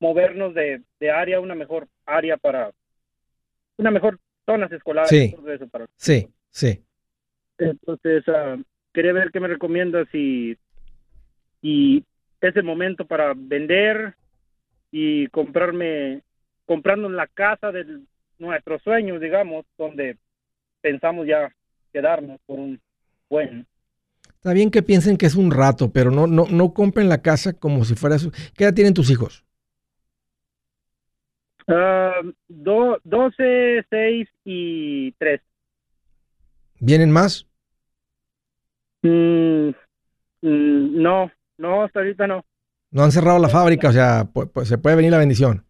movernos 0.00 0.54
de, 0.54 0.82
área, 1.10 1.40
una 1.40 1.54
mejor 1.54 1.86
área 2.06 2.36
para, 2.36 2.72
una 3.76 3.90
mejor 3.90 4.18
zonas 4.46 4.72
escolares. 4.72 5.10
Sí, 5.10 5.36
sí, 5.96 6.28
sí. 6.50 6.82
Entonces, 7.58 8.24
ah, 8.28 8.56
quería 8.92 9.12
ver 9.12 9.30
qué 9.30 9.38
me 9.38 9.48
recomiendas 9.48 10.08
y, 10.12 10.56
y 11.62 12.04
es 12.40 12.56
el 12.56 12.64
momento 12.64 13.04
para 13.06 13.34
vender 13.36 14.14
y 14.90 15.28
comprarme, 15.28 16.22
comprando 16.64 17.08
la 17.08 17.26
casa 17.26 17.70
de 17.70 18.00
nuestros 18.38 18.82
sueños, 18.82 19.20
digamos, 19.20 19.66
donde 19.76 20.16
pensamos 20.80 21.26
ya 21.26 21.54
quedarnos 21.92 22.40
por 22.46 22.58
un 22.58 22.80
buen 23.28 23.66
Está 24.40 24.54
bien 24.54 24.70
que 24.70 24.82
piensen 24.82 25.18
que 25.18 25.26
es 25.26 25.34
un 25.34 25.50
rato, 25.50 25.92
pero 25.92 26.10
no, 26.10 26.26
no, 26.26 26.46
no 26.50 26.72
compren 26.72 27.10
la 27.10 27.20
casa 27.20 27.52
como 27.52 27.84
si 27.84 27.94
fuera 27.94 28.18
su... 28.18 28.30
¿Qué 28.56 28.64
edad 28.64 28.72
tienen 28.72 28.94
tus 28.94 29.10
hijos? 29.10 29.44
Uh, 31.70 32.32
do, 32.48 32.98
12, 33.04 33.84
6 33.88 34.28
y 34.44 35.12
3. 35.12 35.40
¿Vienen 36.80 37.12
más? 37.12 37.46
Mm, 39.02 39.68
mm, 40.42 41.02
no, 41.02 41.30
no, 41.58 41.84
hasta 41.84 42.00
ahorita 42.00 42.26
no. 42.26 42.44
No 42.90 43.04
han 43.04 43.12
cerrado 43.12 43.38
la 43.38 43.48
fábrica, 43.48 43.90
o 43.90 43.92
sea, 43.92 44.28
pues, 44.32 44.66
se 44.66 44.78
puede 44.78 44.96
venir 44.96 45.12
la 45.12 45.18
bendición. 45.18 45.64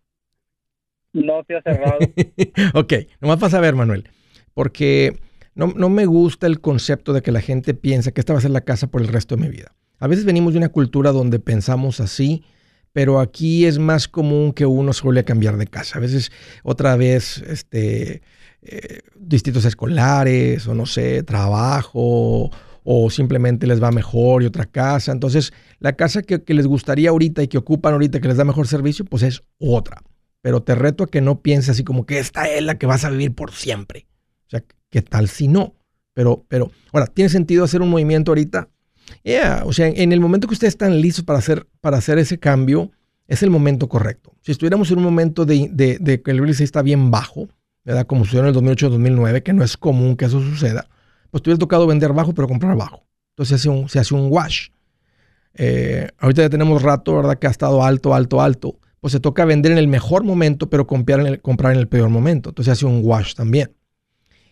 No 1.13 1.45
se 1.47 1.57
ha 1.57 1.63
cerrado. 1.63 1.99
ok, 2.75 2.95
nomás 3.21 3.39
para 3.39 3.51
saber, 3.51 3.75
Manuel, 3.75 4.09
porque 4.55 5.21
no, 5.55 5.91
me 5.91 6.07
gusta 6.07 6.47
el 6.47 6.63
concepto 6.63 7.13
de 7.13 7.21
que 7.21 7.33
la 7.33 7.43
gente 7.43 7.75
piensa 7.75 8.13
que 8.13 8.23
esta 8.23 8.33
va 8.33 8.39
a 8.39 8.43
ser 8.43 8.53
la 8.53 8.63
casa 8.63 8.87
por 8.87 9.03
el 9.03 9.09
resto 9.09 9.37
de 9.37 9.43
mi 9.43 9.49
vida. 9.49 9.75
A 9.99 10.07
veces 10.07 10.25
venimos 10.25 10.55
de 10.55 10.59
una 10.59 10.71
cultura 10.71 11.13
donde 11.13 11.41
pensamos 11.41 12.01
así, 12.01 12.45
pero 12.93 13.21
aquí 13.21 13.67
es 13.67 13.79
más 13.79 14.09
común 14.09 14.53
que 14.53 14.67
uno 14.67 14.93
a 14.93 15.23
cambiar 15.23 15.57
de 15.57 15.67
casa. 15.67 15.99
A 15.99 16.01
veces 16.01 16.33
otra 16.63 16.97
vez, 16.97 17.39
este, 17.39 18.23
eh, 18.63 19.01
distritos 19.17 19.65
escolares 19.65 20.67
o 20.67 20.75
no 20.75 20.87
sé, 20.87 21.23
trabajo 21.23 22.51
o 22.85 23.11
simplemente 23.11 23.67
les 23.67 23.83
va 23.83 23.91
mejor 23.91 24.43
y 24.43 24.47
otra 24.47 24.67
casa. 24.67 25.13
Entonces, 25.13 25.53
la 25.79 25.95
casa 25.95 26.23
que, 26.23 26.43
les 26.47 26.67
gustaría 26.67 27.11
ahorita 27.11 27.43
y 27.43 27.49
que 27.49 27.59
ocupan 27.59 27.93
ahorita, 27.93 28.21
que 28.21 28.29
les 28.29 28.37
da 28.37 28.45
mejor 28.45 28.67
servicio, 28.67 29.05
pues 29.05 29.23
es 29.23 29.43
otra. 29.59 30.03
Pero 30.43 30.63
te 30.63 30.75
reto 30.75 31.05
a 31.05 31.07
que 31.07 31.21
no 31.21 31.41
pienses 31.43 31.71
así 31.71 31.85
como 31.85 32.07
que 32.07 32.19
esta 32.19 32.49
es 32.49 32.63
la 32.63 32.79
que 32.79 32.87
vas 32.87 33.05
a 33.05 33.11
vivir 33.11 33.35
por 33.35 33.53
siempre. 33.53 34.07
O 34.47 34.51
sea, 34.51 34.65
¿qué 34.89 35.03
tal 35.03 35.29
si 35.29 35.49
no? 35.49 35.75
Pero, 36.15 36.45
pero, 36.49 36.71
ahora, 36.93 37.07
¿tiene 37.07 37.29
sentido 37.29 37.65
hacer 37.65 37.83
un 37.83 37.91
movimiento 37.91 38.33
ahorita? 38.33 38.69
Yeah, 39.23 39.63
o 39.67 39.73
sea, 39.73 39.89
en 39.89 40.13
el 40.13 40.21
momento 40.21 40.47
que 40.47 40.55
ustedes 40.55 40.75
están 40.75 41.01
listos 41.01 41.25
para 41.25 41.39
hacer, 41.39 41.67
para 41.81 41.99
hacer 41.99 42.19
ese 42.19 42.39
cambio, 42.39 42.91
es 43.31 43.43
el 43.43 43.51
momento 43.51 43.89
correcto. 43.89 44.33
Si 44.43 44.53
estuviéramos 44.53 44.91
en 44.91 44.99
un 44.99 45.05
momento 45.05 45.45
de, 45.45 45.69
de, 45.71 46.23
que 46.23 46.31
el 46.31 46.39
real 46.39 46.51
estate 46.51 46.65
está 46.65 46.83
bien 46.83 47.11
bajo, 47.11 47.49
¿verdad? 47.85 48.07
Como 48.07 48.25
sucedió 48.25 48.49
en 48.49 48.49
el 48.49 48.55
2008-2009, 48.55 49.43
que 49.43 49.53
no 49.53 49.63
es 49.63 49.77
común 49.77 50.17
que 50.17 50.25
eso 50.25 50.41
suceda, 50.41 50.89
pues 51.31 51.43
te 51.43 51.51
hubiera 51.51 51.59
tocado 51.59 51.87
vender 51.87 52.13
bajo, 52.13 52.35
pero 52.35 52.49
comprar 52.49 52.77
bajo. 52.77 53.07
Entonces 53.31 53.49
se 53.61 53.69
hace 53.69 53.79
un, 53.79 53.89
se 53.89 53.99
hace 54.01 54.15
un 54.15 54.29
wash. 54.33 54.69
Eh, 55.55 56.09
ahorita 56.19 56.43
ya 56.43 56.51
tenemos 56.51 56.83
rato, 56.83 57.17
¿verdad? 57.17 57.39
Que 57.39 57.47
ha 57.47 57.51
estado 57.51 57.85
alto, 57.85 58.15
alto, 58.15 58.41
alto. 58.41 58.79
Pues 59.01 59.13
se 59.13 59.21
toca 59.21 59.45
vender 59.45 59.73
en 59.73 59.79
el 59.79 59.89
mejor 59.89 60.25
momento, 60.25 60.69
pero 60.69 60.87
comprar 60.87 61.21
en 61.21 61.27
el, 61.27 61.41
comprar 61.41 61.73
en 61.73 61.79
el 61.79 61.89
peor 61.89 62.09
momento. 62.09 62.51
Entonces 62.51 62.67
se 62.67 62.73
hace 62.73 62.87
un 62.87 63.01
wash 63.05 63.35
también. 63.35 63.73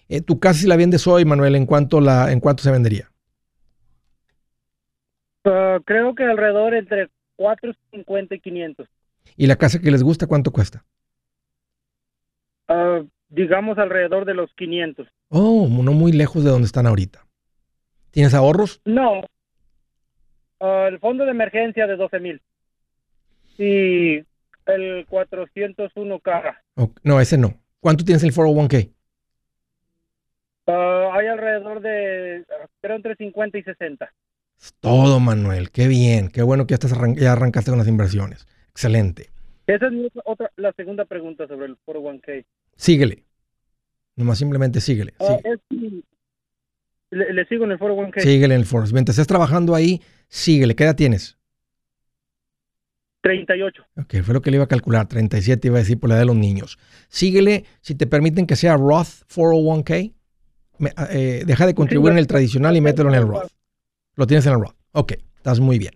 Eh, 0.08 0.20
¿Tu 0.20 0.38
casa 0.38 0.60
si 0.60 0.66
la 0.66 0.76
vendes 0.76 1.06
hoy, 1.06 1.24
Manuel, 1.24 1.56
en 1.56 1.66
cuánto, 1.66 2.00
la, 2.00 2.32
en 2.32 2.40
cuánto 2.40 2.62
se 2.62 2.70
vendería? 2.70 3.10
Uh, 5.44 5.82
creo 5.84 6.14
que 6.14 6.24
alrededor 6.24 6.74
entre 6.74 7.08
450 7.36 8.34
y 8.34 8.40
500. 8.40 8.88
¿Y 9.36 9.46
la 9.46 9.56
casa 9.56 9.80
que 9.80 9.90
les 9.90 10.02
gusta 10.02 10.26
cuánto 10.26 10.50
cuesta? 10.50 10.84
Uh, 12.68 13.06
digamos 13.28 13.78
alrededor 13.78 14.24
de 14.24 14.34
los 14.34 14.52
500. 14.54 15.06
Oh, 15.28 15.68
no 15.70 15.92
muy 15.92 16.12
lejos 16.12 16.44
de 16.44 16.50
donde 16.50 16.66
están 16.66 16.86
ahorita. 16.86 17.24
¿Tienes 18.10 18.34
ahorros? 18.34 18.80
No. 18.84 19.20
Uh, 20.60 20.86
el 20.88 20.98
fondo 20.98 21.24
de 21.24 21.30
emergencia 21.30 21.86
de 21.86 21.96
12 21.96 22.20
mil. 22.20 22.42
Y 23.58 24.16
el 24.66 25.06
401k. 25.06 26.56
no, 27.02 27.20
ese 27.20 27.38
no. 27.38 27.54
¿Cuánto 27.80 28.04
tienes 28.04 28.22
el 28.24 28.32
401k? 28.32 28.92
Uh, 30.66 31.12
hay 31.12 31.26
alrededor 31.26 31.80
de, 31.80 32.44
creo, 32.80 32.96
entre 32.96 33.16
50 33.16 33.58
y 33.58 33.62
60. 33.62 34.12
Es 34.60 34.74
todo, 34.80 35.20
Manuel. 35.20 35.70
Qué 35.70 35.88
bien. 35.88 36.28
Qué 36.28 36.42
bueno 36.42 36.66
que 36.66 36.72
ya, 36.72 36.76
estás 36.76 36.92
ya 37.16 37.32
arrancaste 37.32 37.70
con 37.70 37.78
las 37.78 37.88
inversiones. 37.88 38.46
Excelente. 38.70 39.30
Esa 39.66 39.86
es 39.86 39.92
otra, 40.24 40.50
la 40.56 40.72
segunda 40.72 41.04
pregunta 41.04 41.46
sobre 41.46 41.66
el 41.66 41.76
401k. 41.86 42.44
Síguele. 42.76 43.24
Nomás 44.16 44.38
simplemente 44.38 44.80
síguele. 44.80 45.12
Ah, 45.20 45.38
le, 47.10 47.44
sigo 47.46 47.64
en 47.64 47.72
el 47.72 47.78
401k. 47.78 48.20
Síguele 48.20 48.54
en 48.54 48.60
el 48.62 48.66
401k. 48.66 48.92
Mientras 48.92 49.16
estés 49.16 49.26
trabajando 49.26 49.74
ahí, 49.74 50.00
síguele. 50.28 50.74
¿Qué 50.74 50.84
edad 50.84 50.96
tienes? 50.96 51.38
38. 53.20 53.82
Ok, 53.96 54.14
fue 54.22 54.34
lo 54.34 54.42
que 54.42 54.50
le 54.50 54.56
iba 54.56 54.64
a 54.64 54.68
calcular. 54.68 55.06
37 55.06 55.68
iba 55.68 55.76
a 55.76 55.80
decir 55.80 56.00
por 56.00 56.08
la 56.08 56.14
edad 56.14 56.22
de 56.22 56.26
los 56.26 56.36
niños. 56.36 56.78
Síguele, 57.08 57.64
si 57.80 57.94
te 57.94 58.06
permiten 58.06 58.46
que 58.46 58.56
sea 58.56 58.76
Roth 58.76 59.26
401k, 59.28 60.14
ah, 60.96 61.08
eh, 61.10 61.42
deja 61.46 61.66
de 61.66 61.74
contribuir 61.74 62.12
en 62.12 62.18
el 62.18 62.26
tradicional 62.26 62.76
y 62.76 62.80
mételo 62.80 63.10
en 63.10 63.16
el 63.16 63.26
Roth. 63.26 63.57
Lo 64.18 64.26
tienes 64.26 64.44
en 64.46 64.54
el 64.54 64.60
Roth. 64.60 64.74
Ok, 64.90 65.12
estás 65.36 65.60
muy 65.60 65.78
bien. 65.78 65.92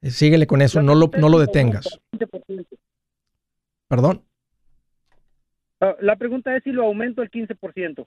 Síguele 0.00 0.46
con 0.46 0.62
eso, 0.62 0.80
no 0.80 0.94
lo, 0.94 1.10
no 1.18 1.28
lo 1.28 1.40
detengas. 1.40 1.98
¿Perdón? 3.88 4.22
Ah, 5.80 5.96
la 6.00 6.14
pregunta 6.14 6.56
es 6.56 6.62
si 6.62 6.70
lo 6.70 6.84
aumento 6.84 7.20
el 7.20 7.32
15%. 7.32 8.06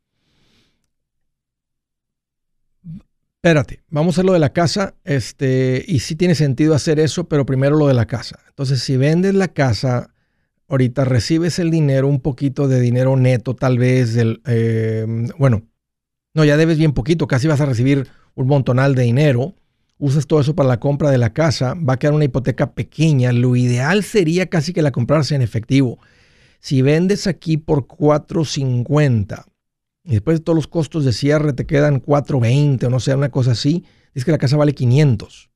Espérate, 3.36 3.84
vamos 3.90 4.14
a 4.14 4.16
hacer 4.16 4.26
lo 4.26 4.32
de 4.32 4.40
la 4.40 4.54
casa, 4.54 4.96
este, 5.04 5.84
y 5.86 6.00
sí 6.00 6.16
tiene 6.16 6.36
sentido 6.36 6.74
hacer 6.74 6.98
eso, 6.98 7.28
pero 7.28 7.46
primero 7.46 7.76
lo 7.76 7.88
de 7.88 7.94
la 7.94 8.06
casa. 8.06 8.40
Entonces, 8.48 8.82
si 8.82 8.96
vendes 8.96 9.34
la 9.34 9.50
casa, 9.50 10.14
ahorita 10.70 11.04
recibes 11.04 11.60
el 11.60 11.72
dinero, 11.72 12.08
un 12.08 12.22
poquito 12.22 12.70
de 12.70 12.80
dinero 12.80 13.18
neto, 13.18 13.54
tal 13.54 13.78
vez 13.78 14.14
del, 14.14 14.42
eh, 14.48 15.06
bueno, 15.38 15.64
no, 16.34 16.46
ya 16.46 16.56
debes 16.56 16.78
bien 16.78 16.94
poquito, 16.94 17.28
casi 17.28 17.50
vas 17.50 17.60
a 17.60 17.66
recibir 17.66 18.08
un 18.38 18.48
montonal 18.48 18.96
de 18.96 19.04
dinero. 19.04 19.56
Usas 20.00 20.28
todo 20.28 20.40
eso 20.40 20.56
para 20.56 20.70
la 20.70 20.80
compra 20.80 21.10
de 21.10 21.18
la 21.18 21.34
casa, 21.34 21.74
va 21.74 21.94
a 21.94 21.98
quedar 21.98 22.14
una 22.14 22.26
hipoteca 22.26 22.74
pequeña. 22.74 23.32
Lo 23.32 23.56
ideal 23.56 24.04
sería 24.04 24.48
casi 24.48 24.72
que 24.74 24.84
la 24.84 24.92
comprarse 24.92 25.34
en 25.34 25.42
efectivo. 25.42 26.00
Si 26.60 26.82
vendes 26.82 27.26
aquí 27.26 27.58
por 27.58 27.88
450 27.88 29.46
y 30.04 30.12
después 30.12 30.40
de 30.40 30.44
todos 30.44 30.56
los 30.56 30.68
costos 30.68 31.04
de 31.04 31.14
cierre 31.14 31.54
te 31.54 31.66
quedan 31.66 32.00
420 32.00 32.86
o 32.86 32.90
no 32.90 33.00
sé, 33.00 33.16
una 33.16 33.30
cosa 33.30 33.52
así, 33.52 33.86
es 34.14 34.24
que 34.24 34.32
la 34.32 34.38
casa 34.38 34.58
vale 34.58 34.74
500. 34.74 35.50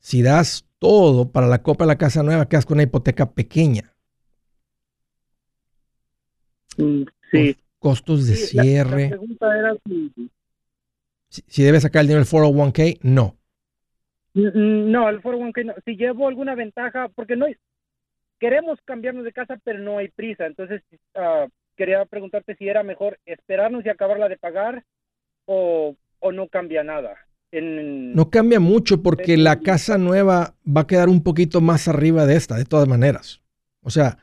Si 0.00 0.22
das 0.22 0.66
todo 0.78 1.30
para 1.30 1.46
la 1.46 1.62
compra 1.62 1.86
de 1.86 1.92
la 1.92 1.98
casa 1.98 2.22
nueva, 2.22 2.48
quedas 2.48 2.66
con 2.66 2.76
una 2.76 2.84
hipoteca 2.84 3.30
pequeña. 3.32 3.94
Mm, 6.76 7.02
sí. 7.30 7.56
Costos 7.78 8.26
de 8.26 8.36
cierre. 8.36 9.04
La, 9.04 9.08
pregunta 9.10 9.58
era 9.58 9.76
si... 9.86 10.12
si... 11.30 11.62
debes 11.62 11.82
sacar 11.82 12.02
el 12.02 12.08
dinero 12.08 12.24
del 12.24 12.30
401k, 12.30 12.98
no. 13.02 13.36
Mm, 14.34 14.46
mm, 14.46 14.90
no, 14.90 15.08
el 15.08 15.22
401k 15.22 15.64
no. 15.64 15.74
Si 15.84 15.96
llevo 15.96 16.28
alguna 16.28 16.54
ventaja, 16.54 17.08
porque 17.14 17.36
no, 17.36 17.46
queremos 18.38 18.78
cambiarnos 18.84 19.24
de 19.24 19.32
casa, 19.32 19.58
pero 19.64 19.78
no 19.78 19.98
hay 19.98 20.08
prisa. 20.08 20.46
Entonces, 20.46 20.82
uh, 21.14 21.48
quería 21.76 22.04
preguntarte 22.04 22.56
si 22.56 22.68
era 22.68 22.82
mejor 22.82 23.18
esperarnos 23.24 23.84
y 23.86 23.88
acabarla 23.88 24.28
de 24.28 24.36
pagar 24.36 24.84
o, 25.46 25.96
o 26.18 26.32
no 26.32 26.48
cambia 26.48 26.82
nada. 26.84 27.16
no 27.52 28.30
cambia 28.30 28.60
mucho 28.60 29.02
porque 29.02 29.36
la 29.36 29.60
casa 29.60 29.98
nueva 29.98 30.54
va 30.66 30.82
a 30.82 30.86
quedar 30.86 31.08
un 31.08 31.22
poquito 31.22 31.60
más 31.60 31.88
arriba 31.88 32.26
de 32.26 32.36
esta, 32.36 32.56
de 32.56 32.64
todas 32.64 32.86
maneras. 32.86 33.40
O 33.82 33.90
sea, 33.90 34.18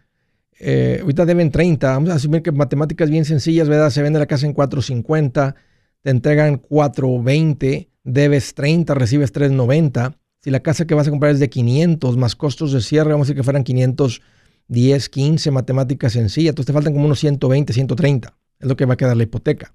eh, 0.59 0.99
ahorita 1.01 1.25
deben 1.25 1.51
30. 1.51 1.87
Vamos 1.87 2.09
a 2.09 2.15
asumir 2.15 2.41
que 2.41 2.51
matemáticas 2.51 3.09
bien 3.09 3.25
sencillas, 3.25 3.69
¿verdad? 3.69 3.89
Se 3.89 4.01
vende 4.01 4.19
la 4.19 4.25
casa 4.25 4.45
en 4.45 4.53
450, 4.53 5.55
te 6.01 6.11
entregan 6.11 6.57
420, 6.57 7.89
debes 8.03 8.53
30, 8.53 8.93
recibes 8.93 9.31
390 9.31 10.17
si 10.47 10.51
la 10.51 10.61
casa 10.61 10.85
que 10.85 10.93
vas 10.93 11.07
a 11.07 11.09
comprar 11.09 11.33
es 11.33 11.39
de 11.39 11.49
500 11.49 12.15
más 12.15 12.35
costos 12.35 12.71
de 12.71 12.79
cierre, 12.81 13.11
vamos 13.11 13.25
a 13.25 13.27
decir 13.27 13.35
que 13.35 13.43
fueran 13.43 13.65
510, 13.65 15.09
15, 15.09 15.51
matemáticas 15.51 16.13
sencilla, 16.13 16.51
entonces 16.51 16.67
te 16.67 16.73
faltan 16.73 16.93
como 16.93 17.05
unos 17.05 17.19
120, 17.19 17.73
130. 17.73 18.37
Es 18.59 18.67
lo 18.67 18.77
que 18.77 18.85
va 18.85 18.93
a 18.93 18.97
quedar 18.97 19.17
la 19.17 19.23
hipoteca. 19.23 19.73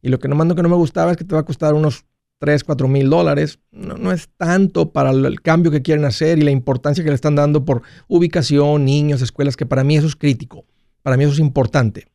Y 0.00 0.08
lo 0.08 0.18
que 0.18 0.28
no 0.28 0.34
mando 0.34 0.54
que 0.54 0.62
no 0.62 0.68
me 0.68 0.76
gustaba 0.76 1.10
es 1.10 1.18
que 1.18 1.24
te 1.24 1.34
va 1.34 1.42
a 1.42 1.44
costar 1.44 1.74
unos 1.74 2.06
3, 2.38 2.64
4 2.64 2.88
mil 2.88 3.10
dólares. 3.10 3.58
No, 3.70 3.98
no, 3.98 4.10
es 4.10 4.28
tanto 4.38 4.90
para 4.90 5.10
el 5.10 5.42
cambio 5.42 5.70
que 5.70 5.82
quieren 5.82 6.04
hacer 6.04 6.38
y 6.38 6.42
la 6.42 6.50
importancia 6.50 7.04
que 7.04 7.10
le 7.10 7.14
están 7.14 7.34
dando 7.34 7.66
por 7.66 7.82
ubicación, 8.08 8.86
niños, 8.86 9.22
escuelas, 9.22 9.56
que 9.56 9.66
para 9.66 9.84
mí 9.84 9.98
eso 9.98 10.06
es 10.06 10.16
crítico. 10.16 10.64
Para 11.02 11.16
mí 11.16 11.24
eso 11.24 11.34
es 11.34 11.40
importante. 11.40 12.06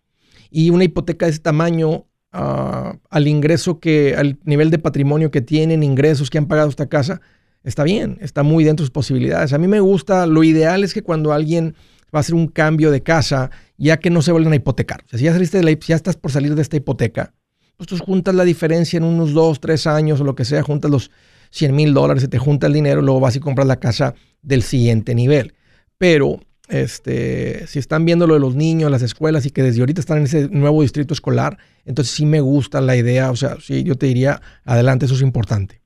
Y 0.49 0.69
una 0.69 0.85
hipoteca 0.85 1.27
de 1.27 1.33
ese 1.33 1.39
tamaño, 1.41 2.07
uh, 2.33 2.97
al 3.09 3.27
ingreso 3.27 3.79
que, 3.79 4.15
al 4.15 4.39
nivel 4.43 4.69
de 4.69 4.79
patrimonio 4.79 5.31
que 5.31 5.41
tienen, 5.41 5.83
ingresos 5.83 6.29
que 6.29 6.37
han 6.37 6.47
pagado 6.47 6.69
esta 6.69 6.87
casa, 6.87 7.21
está 7.63 7.83
bien, 7.83 8.17
está 8.21 8.43
muy 8.43 8.63
dentro 8.63 8.83
de 8.83 8.87
sus 8.87 8.91
posibilidades. 8.91 9.53
A 9.53 9.57
mí 9.57 9.67
me 9.67 9.79
gusta, 9.79 10.25
lo 10.25 10.43
ideal 10.43 10.83
es 10.83 10.93
que 10.93 11.03
cuando 11.03 11.33
alguien 11.33 11.75
va 12.13 12.19
a 12.19 12.21
hacer 12.21 12.35
un 12.35 12.47
cambio 12.47 12.91
de 12.91 13.01
casa, 13.01 13.51
ya 13.77 13.97
que 13.97 14.09
no 14.09 14.21
se 14.21 14.31
vuelvan 14.31 14.53
a 14.53 14.57
hipotecar. 14.57 15.03
O 15.05 15.09
sea, 15.09 15.19
si 15.19 15.25
ya, 15.25 15.33
saliste 15.33 15.57
de 15.57 15.63
la, 15.63 15.71
ya 15.71 15.95
estás 15.95 16.17
por 16.17 16.31
salir 16.31 16.55
de 16.55 16.61
esta 16.61 16.77
hipoteca, 16.77 17.33
pues 17.77 17.87
tú 17.87 17.97
juntas 17.97 18.35
la 18.35 18.43
diferencia 18.43 18.97
en 18.97 19.03
unos 19.03 19.33
dos, 19.33 19.59
tres 19.59 19.87
años 19.87 20.21
o 20.21 20.23
lo 20.23 20.35
que 20.35 20.45
sea, 20.45 20.61
juntas 20.61 20.91
los 20.91 21.11
100 21.51 21.75
mil 21.75 21.93
dólares, 21.93 22.21
se 22.21 22.27
te 22.27 22.37
junta 22.37 22.67
el 22.67 22.73
dinero, 22.73 23.01
luego 23.01 23.19
vas 23.19 23.35
y 23.35 23.39
compras 23.39 23.67
la 23.67 23.79
casa 23.79 24.13
del 24.41 24.61
siguiente 24.61 25.15
nivel. 25.15 25.53
Pero 25.97 26.39
este, 26.71 27.67
si 27.67 27.79
están 27.79 28.05
viendo 28.05 28.25
lo 28.27 28.35
de 28.35 28.39
los 28.39 28.55
niños, 28.55 28.89
las 28.89 29.01
escuelas 29.01 29.45
y 29.45 29.51
que 29.51 29.61
desde 29.61 29.81
ahorita 29.81 29.99
están 29.99 30.19
en 30.19 30.23
ese 30.23 30.47
nuevo 30.47 30.81
distrito 30.81 31.13
escolar, 31.13 31.57
entonces 31.83 32.15
sí 32.15 32.25
me 32.25 32.39
gusta 32.39 32.79
la 32.79 32.95
idea, 32.95 33.29
o 33.29 33.35
sea, 33.35 33.57
sí, 33.59 33.83
yo 33.83 33.95
te 33.95 34.05
diría, 34.05 34.41
adelante, 34.63 35.05
eso 35.05 35.15
es 35.15 35.21
importante. 35.21 35.81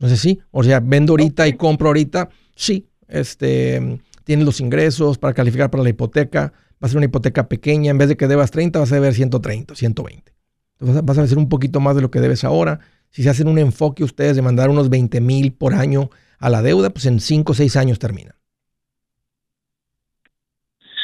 No 0.00 0.08
sé 0.08 0.16
si, 0.16 0.40
o 0.50 0.64
sea, 0.64 0.80
vendo 0.80 1.12
ahorita 1.12 1.46
y 1.46 1.52
compro 1.52 1.88
ahorita, 1.88 2.30
sí, 2.56 2.88
este, 3.06 4.00
tienes 4.24 4.44
los 4.44 4.60
ingresos 4.60 5.18
para 5.18 5.34
calificar 5.34 5.70
para 5.70 5.84
la 5.84 5.90
hipoteca, 5.90 6.52
va 6.82 6.86
a 6.86 6.88
ser 6.88 6.96
una 6.96 7.06
hipoteca 7.06 7.48
pequeña, 7.48 7.92
en 7.92 7.98
vez 7.98 8.08
de 8.08 8.16
que 8.16 8.26
debas 8.26 8.50
30, 8.50 8.80
vas 8.80 8.90
a 8.90 8.96
deber 8.96 9.14
130, 9.14 9.76
120. 9.76 10.32
Entonces 10.80 11.04
vas 11.04 11.18
a 11.18 11.22
hacer 11.22 11.38
un 11.38 11.48
poquito 11.48 11.78
más 11.78 11.94
de 11.94 12.02
lo 12.02 12.10
que 12.10 12.20
debes 12.20 12.42
ahora. 12.42 12.80
Si 13.10 13.22
se 13.22 13.30
hacen 13.30 13.46
un 13.46 13.58
enfoque 13.58 14.02
ustedes 14.02 14.34
de 14.34 14.42
mandar 14.42 14.68
unos 14.68 14.90
20 14.90 15.20
mil 15.20 15.52
por 15.52 15.74
año 15.74 16.10
a 16.38 16.50
la 16.50 16.62
deuda, 16.62 16.90
pues 16.90 17.06
en 17.06 17.20
5 17.20 17.52
o 17.52 17.54
6 17.54 17.76
años 17.76 17.98
terminan. 17.98 18.37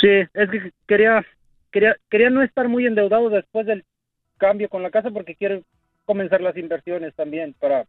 Sí, 0.04 0.10
es 0.34 0.50
que 0.50 0.70
quería, 0.86 1.24
quería, 1.72 1.96
quería 2.10 2.28
no 2.28 2.42
estar 2.42 2.68
muy 2.68 2.84
endeudado 2.84 3.30
después 3.30 3.64
del 3.64 3.86
cambio 4.36 4.68
con 4.68 4.82
la 4.82 4.90
casa 4.90 5.10
porque 5.10 5.34
quiero 5.34 5.62
comenzar 6.04 6.42
las 6.42 6.54
inversiones 6.58 7.14
también 7.14 7.54
para 7.58 7.86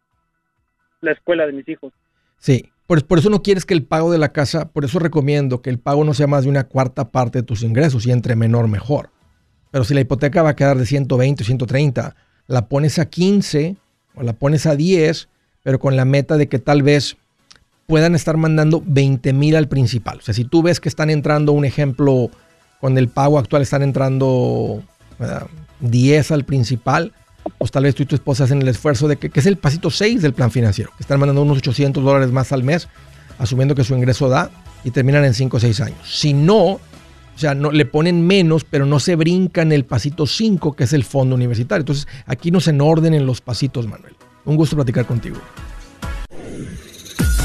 la 1.02 1.12
escuela 1.12 1.44
de 1.44 1.52
mis 1.52 1.68
hijos. 1.68 1.92
Sí, 2.38 2.70
por, 2.86 3.06
por, 3.06 3.18
eso 3.18 3.28
no 3.28 3.42
quieres 3.42 3.66
que 3.66 3.74
el 3.74 3.84
pago 3.84 4.10
de 4.10 4.16
la 4.16 4.32
casa, 4.32 4.72
por 4.72 4.86
eso 4.86 4.98
recomiendo 4.98 5.60
que 5.60 5.68
el 5.68 5.78
pago 5.78 6.04
no 6.04 6.14
sea 6.14 6.26
más 6.26 6.44
de 6.44 6.48
una 6.48 6.64
cuarta 6.64 7.10
parte 7.10 7.40
de 7.40 7.42
tus 7.42 7.62
ingresos 7.62 8.06
y 8.06 8.12
entre 8.12 8.34
menor 8.34 8.66
mejor. 8.66 9.10
Pero 9.70 9.84
si 9.84 9.92
la 9.92 10.00
hipoteca 10.00 10.42
va 10.42 10.50
a 10.50 10.56
quedar 10.56 10.78
de 10.78 10.86
120 10.86 11.42
o 11.42 11.44
130, 11.44 12.16
la 12.46 12.66
pones 12.70 12.98
a 12.98 13.10
15 13.10 13.76
o 14.14 14.22
la 14.22 14.32
pones 14.32 14.64
a 14.64 14.74
10, 14.74 15.28
pero 15.62 15.78
con 15.78 15.96
la 15.96 16.06
meta 16.06 16.38
de 16.38 16.48
que 16.48 16.58
tal 16.58 16.82
vez 16.82 17.18
puedan 17.86 18.14
estar 18.14 18.36
mandando 18.36 18.82
20 18.84 19.32
mil 19.32 19.56
al 19.56 19.68
principal. 19.68 20.18
O 20.18 20.22
sea, 20.22 20.34
si 20.34 20.44
tú 20.44 20.62
ves 20.62 20.80
que 20.80 20.88
están 20.88 21.10
entrando, 21.10 21.52
un 21.52 21.64
ejemplo, 21.64 22.30
con 22.80 22.98
el 22.98 23.08
pago 23.08 23.38
actual 23.38 23.62
están 23.62 23.82
entrando 23.82 24.82
10 25.80 26.30
al 26.30 26.44
principal, 26.44 27.12
pues 27.58 27.70
tal 27.70 27.84
vez 27.84 27.94
tú 27.94 28.02
y 28.02 28.06
tu 28.06 28.14
esposa 28.14 28.44
hacen 28.44 28.60
el 28.60 28.68
esfuerzo 28.68 29.08
de 29.08 29.16
que, 29.16 29.30
es 29.32 29.46
el 29.46 29.56
pasito 29.56 29.90
6 29.90 30.22
del 30.22 30.32
plan 30.32 30.50
financiero, 30.50 30.90
que 30.96 31.02
están 31.02 31.20
mandando 31.20 31.42
unos 31.42 31.58
800 31.58 32.02
dólares 32.02 32.32
más 32.32 32.52
al 32.52 32.62
mes, 32.62 32.88
asumiendo 33.38 33.74
que 33.74 33.84
su 33.84 33.94
ingreso 33.94 34.28
da 34.28 34.50
y 34.84 34.90
terminan 34.90 35.24
en 35.24 35.34
5 35.34 35.56
o 35.56 35.60
6 35.60 35.80
años. 35.80 35.98
Si 36.04 36.32
no, 36.32 36.64
o 37.36 37.38
sea, 37.38 37.54
no, 37.54 37.70
le 37.70 37.86
ponen 37.86 38.26
menos, 38.26 38.64
pero 38.64 38.86
no 38.86 38.98
se 38.98 39.14
brincan 39.14 39.70
el 39.70 39.84
pasito 39.84 40.26
5, 40.26 40.74
que 40.74 40.84
es 40.84 40.92
el 40.92 41.04
fondo 41.04 41.34
universitario. 41.34 41.82
Entonces, 41.82 42.08
aquí 42.26 42.50
no 42.50 42.60
se 42.60 42.70
en 42.70 42.80
orden 42.80 43.14
en 43.14 43.26
los 43.26 43.40
pasitos, 43.40 43.86
Manuel. 43.86 44.14
Un 44.44 44.56
gusto 44.56 44.74
platicar 44.74 45.06
contigo. 45.06 45.36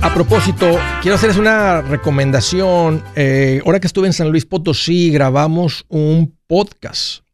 A 0.00 0.12
propósito, 0.14 0.78
quiero 1.02 1.16
hacerles 1.16 1.38
una 1.38 1.80
recomendación. 1.80 3.02
Eh, 3.16 3.60
ahora 3.66 3.80
que 3.80 3.88
estuve 3.88 4.06
en 4.06 4.12
San 4.12 4.30
Luis 4.30 4.46
Potosí, 4.46 5.10
grabamos 5.10 5.86
un 5.88 6.38
podcast. 6.46 7.24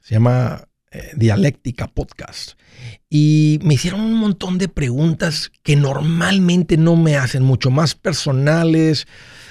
Se 0.00 0.14
llama 0.14 0.69
eh, 0.92 1.12
Dialéctica 1.14 1.86
Podcast. 1.86 2.52
Y 3.08 3.60
me 3.62 3.74
hicieron 3.74 4.00
un 4.00 4.14
montón 4.14 4.58
de 4.58 4.68
preguntas 4.68 5.52
que 5.62 5.76
normalmente 5.76 6.76
no 6.76 6.96
me 6.96 7.16
hacen, 7.16 7.44
mucho 7.44 7.70
más 7.70 7.94
personales, 7.94 9.06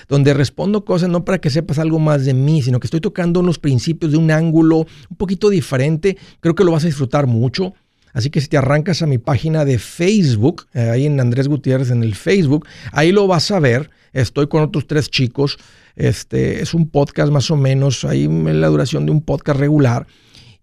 donde 0.09 0.33
respondo 0.33 0.83
cosas 0.83 1.09
no 1.09 1.23
para 1.23 1.39
que 1.39 1.49
sepas 1.49 1.79
algo 1.79 1.99
más 1.99 2.25
de 2.25 2.33
mí, 2.33 2.61
sino 2.61 2.79
que 2.79 2.87
estoy 2.87 2.99
tocando 2.99 3.39
unos 3.39 3.59
principios 3.59 4.11
de 4.11 4.17
un 4.17 4.31
ángulo 4.31 4.79
un 5.09 5.17
poquito 5.17 5.49
diferente. 5.49 6.17
Creo 6.41 6.55
que 6.55 6.63
lo 6.63 6.71
vas 6.73 6.83
a 6.83 6.87
disfrutar 6.87 7.27
mucho. 7.27 7.73
Así 8.11 8.29
que 8.29 8.41
si 8.41 8.47
te 8.47 8.57
arrancas 8.57 9.01
a 9.01 9.07
mi 9.07 9.17
página 9.17 9.63
de 9.63 9.77
Facebook, 9.77 10.67
eh, 10.73 10.89
ahí 10.89 11.05
en 11.05 11.19
Andrés 11.19 11.47
Gutiérrez 11.47 11.91
en 11.91 12.03
el 12.03 12.15
Facebook, 12.15 12.67
ahí 12.91 13.11
lo 13.11 13.27
vas 13.27 13.49
a 13.51 13.59
ver. 13.59 13.91
Estoy 14.11 14.47
con 14.47 14.63
otros 14.63 14.87
tres 14.87 15.09
chicos. 15.09 15.57
Este 15.95 16.61
es 16.61 16.73
un 16.73 16.89
podcast 16.89 17.31
más 17.31 17.51
o 17.51 17.55
menos, 17.55 18.03
ahí 18.03 18.27
la 18.27 18.67
duración 18.67 19.05
de 19.05 19.11
un 19.11 19.21
podcast 19.21 19.59
regular. 19.59 20.07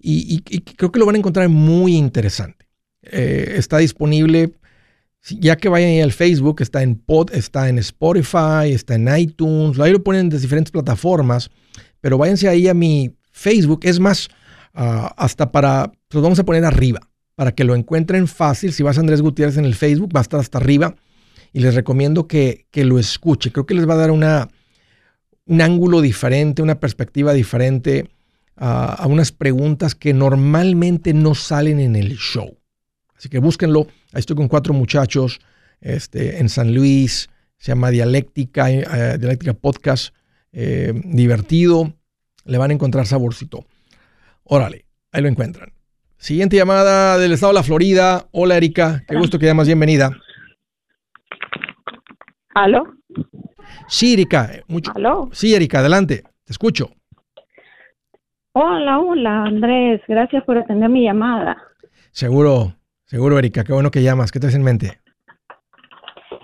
Y, 0.09 0.40
creo 0.77 0.92
que 0.92 1.01
lo 1.01 1.07
van 1.07 1.16
a 1.16 1.19
encontrar 1.19 1.49
muy 1.49 1.97
interesante. 1.97 2.69
Eh, 3.03 3.55
está 3.57 3.79
disponible, 3.79 4.53
ya 5.29 5.57
que 5.57 5.69
vayan 5.69 5.90
ahí 5.90 6.01
al 6.01 6.12
Facebook, 6.12 6.62
está 6.62 6.85
en 6.85 6.95
Pod, 6.95 7.33
está 7.33 7.69
en 7.69 7.79
Spotify, 7.79 8.71
está 8.71 8.95
en 8.95 9.09
iTunes, 9.19 9.81
ahí 9.81 9.90
lo 9.90 10.05
ponen 10.05 10.29
de 10.29 10.38
diferentes 10.38 10.71
plataformas, 10.71 11.51
pero 12.01 12.19
váyanse 12.19 12.47
ahí 12.47 12.69
a 12.69 12.75
mi 12.75 13.16
Facebook. 13.33 13.81
Es 13.83 13.99
más, 13.99 14.29
ah, 14.75 15.12
hasta 15.16 15.51
para, 15.51 15.90
los 16.11 16.23
vamos 16.23 16.38
a 16.38 16.45
poner 16.45 16.64
arriba 16.64 17.01
para 17.35 17.53
que 17.53 17.64
lo 17.64 17.75
encuentren 17.75 18.29
fácil. 18.29 18.73
Si 18.73 18.85
vas 18.85 18.99
a 18.99 19.01
Andrés 19.01 19.23
Gutiérrez 19.23 19.57
en 19.57 19.64
el 19.64 19.75
Facebook, 19.75 20.12
va 20.14 20.21
a 20.21 20.23
estar 20.23 20.38
hasta 20.38 20.59
arriba 20.59 20.95
y 21.53 21.59
les 21.59 21.75
recomiendo 21.75 22.29
que, 22.29 22.66
lo 22.75 23.01
escuche. 23.01 23.51
Creo 23.51 23.66
que 23.66 23.75
les 23.75 23.88
va 23.88 23.95
a 23.95 23.99
dar 23.99 24.12
una, 24.12 24.51
un 25.47 25.61
ángulo 25.61 26.01
diferente, 26.01 26.62
una 26.62 26.79
perspectiva 26.79 27.33
diferente 27.33 28.09
a, 28.57 29.07
unas 29.07 29.33
preguntas 29.33 29.95
que 29.95 30.12
normalmente 30.14 31.14
no 31.14 31.35
salen 31.35 31.81
en 31.81 31.97
el 31.97 32.16
show. 32.16 32.59
Así 33.16 33.29
que 33.29 33.38
búsquenlo. 33.38 33.87
Ahí 34.12 34.21
estoy 34.21 34.37
con 34.37 34.49
cuatro 34.49 34.75
muchachos 34.75 35.40
este, 35.81 36.38
en 36.38 36.49
San 36.49 36.75
Luis. 36.75 37.29
Se 37.59 37.73
llama 37.73 37.90
Dialéctica, 37.90 38.71
eh, 38.71 39.19
Dialéctica 39.19 39.55
Podcast. 39.55 40.14
Eh, 40.53 40.92
divertido. 41.05 41.92
Le 42.45 42.59
van 42.59 42.71
a 42.71 42.75
encontrar 42.75 43.07
saborcito. 43.07 43.66
Órale, 44.45 44.87
ahí 45.12 45.23
lo 45.23 45.29
encuentran. 45.29 45.73
Siguiente 46.16 46.57
llamada 46.57 47.19
del 47.19 47.33
estado 47.33 47.53
de 47.53 47.59
la 47.59 47.62
Florida. 47.62 48.27
Hola 48.31 48.57
Erika, 48.57 49.05
qué 49.07 49.16
gusto 49.16 49.38
que 49.38 49.47
llamas, 49.47 49.66
bienvenida. 49.66 50.16
¿Aló? 52.55 52.85
Sí, 53.88 54.14
Erika. 54.14 54.51
Mucho... 54.66 54.92
¿Aló? 54.95 55.29
Sí, 55.33 55.55
Erika, 55.55 55.81
adelante, 55.81 56.23
te 56.45 56.53
escucho. 56.53 56.90
Hola, 58.59 59.01
hola 59.01 59.42
Andrés, 59.42 60.01
gracias 60.09 60.42
por 60.45 60.57
atender 60.57 60.88
mi 60.88 61.03
llamada. 61.03 61.59
Seguro, 62.11 62.73
seguro 63.05 63.38
Erika, 63.38 63.64
qué 63.64 63.75
bueno 63.75 63.90
que 63.90 64.03
llamas, 64.03 64.33
¿qué 64.33 64.40
te 64.40 64.47
en 64.47 64.62
mente? 64.62 64.99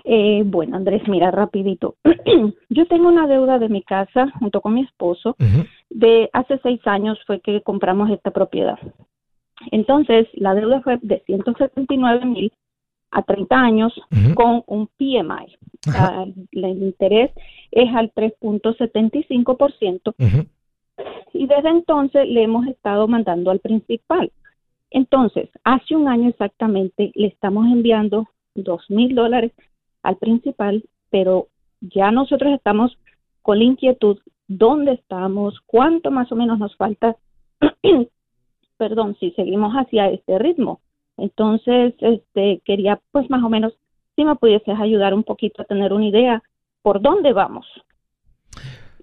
Eh, 0.03 0.43
bueno, 0.45 0.77
Andrés, 0.77 1.01
mira, 1.07 1.31
rapidito. 1.31 1.95
Yo 2.69 2.85
tengo 2.85 3.07
una 3.07 3.25
deuda 3.25 3.57
de 3.57 3.67
mi 3.67 3.81
casa 3.81 4.29
junto 4.37 4.61
con 4.61 4.75
mi 4.75 4.83
esposo. 4.83 5.35
De 5.89 6.29
hace 6.33 6.59
seis 6.61 6.81
años 6.85 7.17
fue 7.25 7.39
que 7.39 7.63
compramos 7.63 8.11
esta 8.11 8.29
propiedad. 8.29 8.77
Entonces, 9.71 10.27
la 10.33 10.53
deuda 10.53 10.81
fue 10.81 10.99
de 11.01 11.23
179 11.25 12.27
mil 12.27 12.53
a 13.09 13.23
30 13.23 13.55
años 13.55 13.91
con 14.35 14.61
un 14.67 14.85
PMI. 14.85 15.57
Ah, 15.87 16.25
el 16.51 16.83
interés 16.83 17.31
es 17.71 17.89
al 17.95 18.13
3.75%. 18.13 20.13
Y 21.33 21.47
desde 21.47 21.69
entonces 21.69 22.27
le 22.27 22.43
hemos 22.43 22.67
estado 22.67 23.07
mandando 23.07 23.51
al 23.51 23.59
principal. 23.59 24.31
Entonces, 24.91 25.49
hace 25.63 25.95
un 25.95 26.07
año 26.07 26.29
exactamente 26.29 27.11
le 27.15 27.27
estamos 27.27 27.65
enviando 27.65 28.27
dos 28.55 28.83
mil 28.89 29.15
dólares 29.15 29.51
al 30.03 30.17
principal, 30.17 30.83
pero 31.09 31.47
ya 31.81 32.11
nosotros 32.11 32.53
estamos 32.53 32.97
con 33.41 33.57
la 33.57 33.65
inquietud 33.65 34.19
dónde 34.47 34.93
estamos, 34.93 35.59
cuánto 35.65 36.11
más 36.11 36.31
o 36.31 36.35
menos 36.35 36.59
nos 36.59 36.75
falta 36.75 37.17
perdón, 38.77 39.15
si 39.19 39.31
seguimos 39.31 39.73
hacia 39.73 40.09
este 40.09 40.37
ritmo. 40.39 40.81
Entonces, 41.17 41.93
este, 41.99 42.61
quería 42.65 42.99
pues 43.11 43.29
más 43.29 43.43
o 43.43 43.49
menos, 43.49 43.73
si 44.15 44.25
me 44.25 44.35
pudieses 44.35 44.79
ayudar 44.79 45.13
un 45.13 45.23
poquito 45.23 45.61
a 45.61 45.65
tener 45.65 45.93
una 45.93 46.07
idea 46.07 46.43
por 46.81 47.01
dónde 47.01 47.33
vamos. 47.33 47.65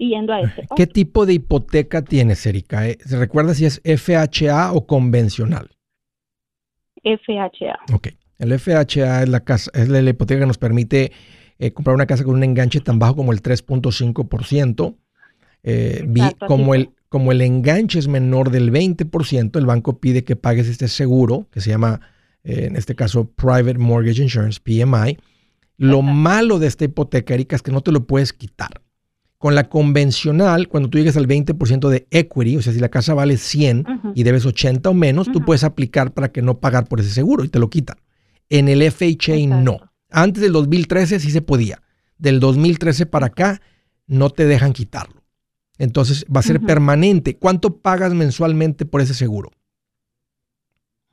Yendo 0.07 0.33
a 0.33 0.41
ese 0.41 0.67
¿Qué 0.75 0.87
tipo 0.87 1.27
de 1.27 1.35
hipoteca 1.35 2.03
tienes, 2.03 2.45
Erika? 2.47 2.89
Eh, 2.89 2.99
¿Se 3.05 3.19
recuerda 3.19 3.55
si 3.55 3.67
es 3.67 3.83
FHA 3.85 4.73
o 4.73 4.87
convencional? 4.87 5.71
FHA. 7.05 7.95
Ok. 7.95 8.09
El 8.39 8.59
FHA 8.59 9.23
es 9.23 9.29
la, 9.29 9.41
casa, 9.41 9.71
es 9.75 9.89
la 9.89 10.01
hipoteca 10.01 10.41
que 10.41 10.47
nos 10.47 10.59
permite 10.59 11.13
eh, 11.59 11.73
comprar 11.73 11.95
una 11.95 12.07
casa 12.07 12.25
con 12.25 12.35
un 12.35 12.43
enganche 12.43 12.81
tan 12.81 12.99
bajo 12.99 13.17
como 13.17 13.33
el 13.33 13.43
3.5%. 13.43 14.97
Eh, 15.63 16.07
como 16.47 16.75
el 16.75 16.91
como 17.11 17.33
el 17.33 17.43
enganche 17.43 17.99
es 17.99 18.07
menor 18.07 18.51
del 18.51 18.73
20%, 18.73 19.59
el 19.59 19.67
banco 19.67 19.99
pide 19.99 20.23
que 20.23 20.37
pagues 20.37 20.69
este 20.69 20.87
seguro, 20.87 21.49
que 21.51 21.61
se 21.61 21.71
llama, 21.71 22.01
eh, 22.45 22.67
en 22.67 22.77
este 22.77 22.95
caso, 22.95 23.29
Private 23.33 23.79
Mortgage 23.79 24.23
Insurance, 24.23 24.61
PMI. 24.63 25.19
Lo 25.77 26.03
malo 26.03 26.61
de 26.61 26.69
esta 26.69 26.85
hipoteca, 26.85 27.35
Erika, 27.35 27.57
es 27.57 27.63
que 27.63 27.73
no 27.73 27.81
te 27.81 27.91
lo 27.91 28.07
puedes 28.07 28.33
quitar. 28.33 28.81
Con 29.41 29.55
la 29.55 29.71
convencional, 29.71 30.69
cuando 30.69 30.91
tú 30.91 30.99
llegues 30.99 31.17
al 31.17 31.27
20% 31.27 31.89
de 31.89 32.07
equity, 32.11 32.59
o 32.59 32.63
sea, 32.63 32.75
si 32.75 32.79
la 32.79 32.91
casa 32.91 33.15
vale 33.15 33.39
100 33.39 34.13
y 34.15 34.23
debes 34.23 34.45
80 34.45 34.91
o 34.91 34.93
menos, 34.93 35.33
tú 35.33 35.41
puedes 35.41 35.65
aplicar 35.65 36.13
para 36.13 36.31
que 36.31 36.43
no 36.43 36.59
pagar 36.59 36.87
por 36.87 37.01
ese 37.01 37.09
seguro 37.09 37.43
y 37.43 37.49
te 37.49 37.59
lo 37.59 37.71
quitan. 37.71 37.97
En 38.51 38.69
el 38.69 38.83
FHA 38.83 39.47
no. 39.47 39.79
Antes 40.11 40.43
del 40.43 40.53
2013 40.53 41.21
sí 41.21 41.31
se 41.31 41.41
podía. 41.41 41.81
Del 42.19 42.39
2013 42.39 43.07
para 43.07 43.29
acá 43.29 43.63
no 44.07 44.29
te 44.29 44.45
dejan 44.45 44.75
quitarlo. 44.75 45.23
Entonces 45.79 46.27
va 46.27 46.41
a 46.41 46.43
ser 46.43 46.61
permanente. 46.61 47.39
¿Cuánto 47.39 47.79
pagas 47.79 48.13
mensualmente 48.13 48.85
por 48.85 49.01
ese 49.01 49.15
seguro? 49.15 49.53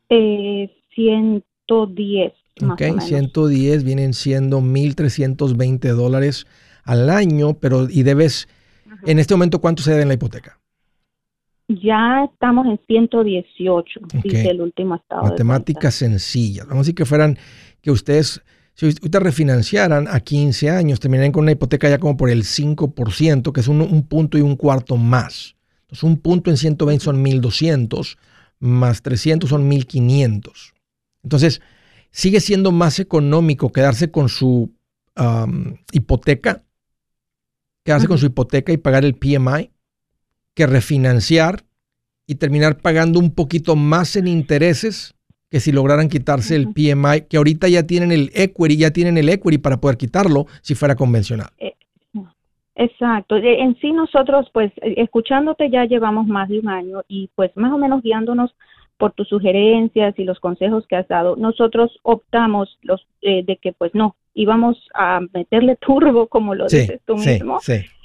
Eh, 0.09 0.69
110. 0.93 2.33
ok, 2.61 2.99
110 2.99 3.83
vienen 3.85 4.13
siendo 4.13 4.59
1.320 4.59 5.93
dólares 5.93 6.45
al 6.87 7.09
año, 7.09 7.53
pero 7.59 7.87
y 7.89 8.01
debes, 8.01 8.47
en 9.05 9.19
este 9.19 9.35
momento, 9.35 9.59
¿cuánto 9.61 9.83
se 9.83 9.91
debe 9.91 10.03
en 10.03 10.07
la 10.07 10.13
hipoteca? 10.15 10.57
Ya 11.67 12.23
estamos 12.31 12.65
en 12.65 12.79
118, 12.87 13.99
dice 14.23 14.49
el 14.49 14.61
último 14.61 14.95
estado. 14.95 15.23
Matemáticas 15.23 15.95
sencillas. 15.95 16.65
Vamos 16.65 16.79
a 16.79 16.83
decir 16.83 16.95
que 16.95 17.05
fueran, 17.05 17.37
que 17.81 17.91
ustedes, 17.91 18.41
si 18.73 18.87
ustedes 18.87 19.21
refinanciaran 19.21 20.07
a 20.07 20.21
15 20.21 20.69
años, 20.69 21.01
terminarían 21.01 21.33
con 21.33 21.43
una 21.43 21.51
hipoteca 21.51 21.89
ya 21.89 21.99
como 21.99 22.15
por 22.15 22.29
el 22.29 22.43
5%, 22.43 23.51
que 23.51 23.59
es 23.59 23.67
un, 23.67 24.07
punto 24.07 24.37
y 24.37 24.41
un 24.41 24.55
cuarto 24.55 24.95
más. 24.95 25.57
Entonces, 25.81 26.03
un 26.03 26.17
punto 26.17 26.49
en 26.49 26.55
120 26.55 27.03
son 27.03 27.21
1200, 27.21 28.17
más 28.59 29.01
300 29.01 29.49
son 29.49 29.67
1500. 29.67 30.73
Entonces, 31.23 31.61
sigue 32.11 32.39
siendo 32.39 32.71
más 32.71 32.99
económico 32.99 33.73
quedarse 33.73 34.09
con 34.09 34.29
su 34.29 34.71
hipoteca 35.91 36.63
quedarse 37.87 38.07
con 38.09 38.17
su 38.17 38.25
hipoteca 38.25 38.73
y 38.73 38.77
pagar 38.77 39.05
el 39.05 39.13
PMI 39.13 39.71
que 40.53 40.67
refinanciar 40.67 41.63
y 42.27 42.35
terminar 42.35 42.79
pagando 42.81 43.17
un 43.17 43.33
poquito 43.33 43.77
más 43.77 44.17
en 44.17 44.27
intereses 44.27 45.15
que 45.49 45.61
si 45.61 45.71
lograran 45.71 46.09
quitarse 46.09 46.57
el 46.57 46.73
PMI, 46.73 47.27
que 47.29 47.37
ahorita 47.37 47.69
ya 47.69 47.83
tienen 47.83 48.11
el 48.11 48.29
equity, 48.33 48.75
ya 48.75 48.91
tienen 48.91 49.17
el 49.17 49.29
equity 49.29 49.57
para 49.57 49.77
poder 49.77 49.95
quitarlo 49.95 50.47
si 50.61 50.75
fuera 50.75 50.95
convencional. 50.95 51.47
Eh, 51.59 51.75
exacto. 52.75 53.37
En 53.37 53.79
sí 53.79 53.93
nosotros, 53.93 54.49
pues, 54.51 54.73
eh, 54.81 54.95
escuchándote 54.97 55.69
ya 55.69 55.85
llevamos 55.85 56.27
más 56.27 56.49
de 56.49 56.59
un 56.59 56.67
año 56.67 57.03
y 57.07 57.29
pues 57.35 57.55
más 57.55 57.71
o 57.71 57.77
menos 57.77 58.03
guiándonos 58.03 58.53
por 58.97 59.13
tus 59.13 59.29
sugerencias 59.29 60.13
y 60.19 60.25
los 60.25 60.41
consejos 60.41 60.85
que 60.87 60.97
has 60.97 61.07
dado, 61.07 61.37
nosotros 61.37 61.97
optamos 62.03 62.77
los 62.81 63.07
eh, 63.21 63.45
de 63.45 63.55
que 63.55 63.71
pues 63.71 63.95
no, 63.95 64.17
íbamos 64.37 64.77
a 64.93 65.19
meterle 65.33 65.75
turbo, 65.77 66.27
como 66.27 66.53
lo 66.53 66.67
dices 66.67 67.01
tú 67.05 67.17
mismo. 67.17 67.59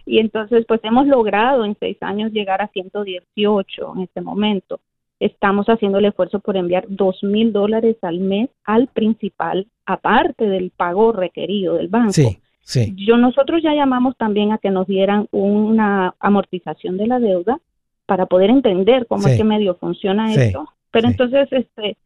Y 0.06 0.18
entonces, 0.18 0.64
pues 0.66 0.80
hemos 0.82 1.06
logrado 1.06 1.64
en 1.64 1.76
seis 1.78 1.96
años 2.00 2.32
llegar 2.32 2.62
a 2.62 2.68
118 2.68 3.92
en 3.94 4.02
este 4.02 4.20
momento. 4.20 4.80
Estamos 5.20 5.66
haciendo 5.66 5.98
el 5.98 6.06
esfuerzo 6.06 6.40
por 6.40 6.56
enviar 6.56 6.86
dos 6.88 7.22
mil 7.22 7.52
dólares 7.52 7.96
al 8.02 8.18
mes 8.18 8.48
al 8.64 8.88
principal, 8.88 9.68
aparte 9.86 10.48
del 10.48 10.70
pago 10.70 11.12
requerido 11.12 11.74
del 11.74 11.88
banco. 11.88 12.12
Sí, 12.12 12.38
sí. 12.62 12.94
Yo, 12.96 13.16
nosotros 13.18 13.62
ya 13.62 13.74
llamamos 13.74 14.16
también 14.16 14.50
a 14.52 14.58
que 14.58 14.70
nos 14.70 14.86
dieran 14.86 15.28
una 15.30 16.14
amortización 16.18 16.96
de 16.96 17.06
la 17.06 17.20
deuda 17.20 17.60
para 18.06 18.26
poder 18.26 18.50
entender 18.50 19.06
cómo 19.06 19.28
es 19.28 19.36
que 19.36 19.44
medio 19.44 19.74
funciona 19.76 20.32
esto. 20.32 20.68
Pero 20.90 21.08
entonces, 21.08 21.48
este, 21.52 21.96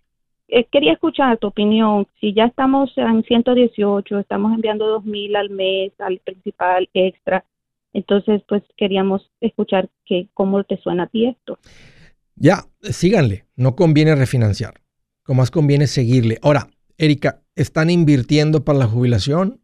eh, 0.48 0.64
quería 0.70 0.92
escuchar 0.92 1.38
tu 1.38 1.48
opinión. 1.48 2.06
Si 2.20 2.32
ya 2.32 2.44
estamos 2.44 2.90
en 2.96 3.22
118, 3.24 4.18
estamos 4.18 4.52
enviando 4.54 5.00
2.000 5.00 5.37
al 5.37 5.50
mes 5.50 5.92
al 5.98 6.18
principal 6.20 6.88
extra, 6.94 7.44
entonces 7.92 8.42
pues 8.48 8.62
queríamos 8.76 9.30
escuchar 9.40 9.88
que, 10.04 10.28
cómo 10.35 10.62
te 10.64 10.76
suena 10.78 11.04
a 11.04 11.06
ti 11.09 11.26
esto. 11.26 11.59
Ya, 12.37 12.64
síganle, 12.82 13.46
no 13.56 13.74
conviene 13.74 14.14
refinanciar, 14.14 14.74
como 15.24 15.42
más 15.42 15.50
conviene 15.50 15.87
seguirle. 15.87 16.38
Ahora, 16.42 16.68
Erika, 16.98 17.42
¿están 17.54 17.90
invirtiendo 17.90 18.64
para 18.64 18.78
la 18.78 18.87
jubilación 18.87 19.61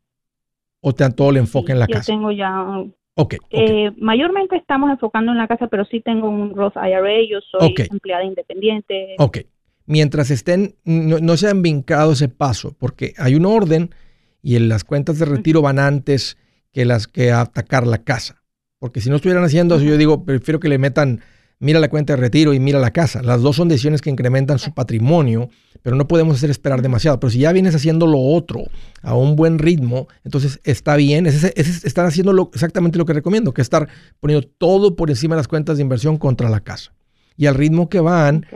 o 0.80 0.94
te 0.94 1.04
dan 1.04 1.14
todo 1.14 1.30
el 1.30 1.36
enfoque 1.36 1.72
en 1.72 1.78
la 1.78 1.86
casa? 1.86 2.12
Yo 2.12 2.18
tengo 2.18 2.32
ya 2.32 2.84
Okay, 3.14 3.38
eh, 3.50 3.92
mayormente 3.98 4.56
estamos 4.56 4.90
enfocando 4.90 5.32
en 5.32 5.38
la 5.38 5.46
casa, 5.46 5.66
pero 5.66 5.84
sí 5.84 6.00
tengo 6.00 6.30
un 6.30 6.56
Roth 6.56 6.76
IRA, 6.76 7.22
yo 7.28 7.40
soy 7.42 7.74
empleada 7.90 8.24
independiente. 8.24 9.16
Ok, 9.18 9.40
mientras 9.86 10.30
estén, 10.30 10.76
no, 10.84 11.36
se 11.36 11.48
han 11.48 11.62
vincado 11.62 12.12
ese 12.12 12.28
paso, 12.28 12.74
porque 12.78 13.14
hay 13.18 13.34
un 13.34 13.46
orden 13.46 13.94
y 14.42 14.56
en 14.56 14.68
las 14.68 14.84
cuentas 14.84 15.18
de 15.18 15.24
retiro 15.24 15.62
van 15.62 15.78
antes 15.78 16.36
que 16.72 16.84
las 16.84 17.06
que 17.06 17.32
atacar 17.32 17.86
la 17.86 17.98
casa. 17.98 18.42
Porque 18.78 19.00
si 19.00 19.10
no 19.10 19.16
estuvieran 19.16 19.44
haciendo 19.44 19.76
eso, 19.76 19.84
yo 19.84 19.96
digo, 19.96 20.24
prefiero 20.24 20.58
que 20.58 20.68
le 20.68 20.78
metan, 20.78 21.20
mira 21.60 21.78
la 21.78 21.88
cuenta 21.88 22.14
de 22.14 22.16
retiro 22.16 22.52
y 22.52 22.58
mira 22.58 22.80
la 22.80 22.90
casa. 22.90 23.22
Las 23.22 23.40
dos 23.40 23.54
son 23.54 23.68
decisiones 23.68 24.00
que 24.00 24.10
incrementan 24.10 24.58
su 24.58 24.74
patrimonio, 24.74 25.50
pero 25.82 25.94
no 25.94 26.08
podemos 26.08 26.36
hacer 26.36 26.50
esperar 26.50 26.82
demasiado. 26.82 27.20
Pero 27.20 27.30
si 27.30 27.38
ya 27.38 27.52
vienes 27.52 27.76
haciendo 27.76 28.08
lo 28.08 28.18
otro 28.18 28.64
a 29.02 29.14
un 29.14 29.36
buen 29.36 29.60
ritmo, 29.60 30.08
entonces 30.24 30.58
está 30.64 30.96
bien. 30.96 31.26
están 31.26 32.06
haciendo 32.06 32.50
exactamente 32.52 32.98
lo 32.98 33.06
que 33.06 33.12
recomiendo, 33.12 33.54
que 33.54 33.62
estar 33.62 33.88
poniendo 34.18 34.48
todo 34.58 34.96
por 34.96 35.10
encima 35.10 35.36
de 35.36 35.40
las 35.40 35.48
cuentas 35.48 35.76
de 35.76 35.82
inversión 35.82 36.16
contra 36.16 36.50
la 36.50 36.60
casa. 36.60 36.92
Y 37.36 37.46
al 37.46 37.54
ritmo 37.54 37.88
que 37.88 38.00
van, 38.00 38.46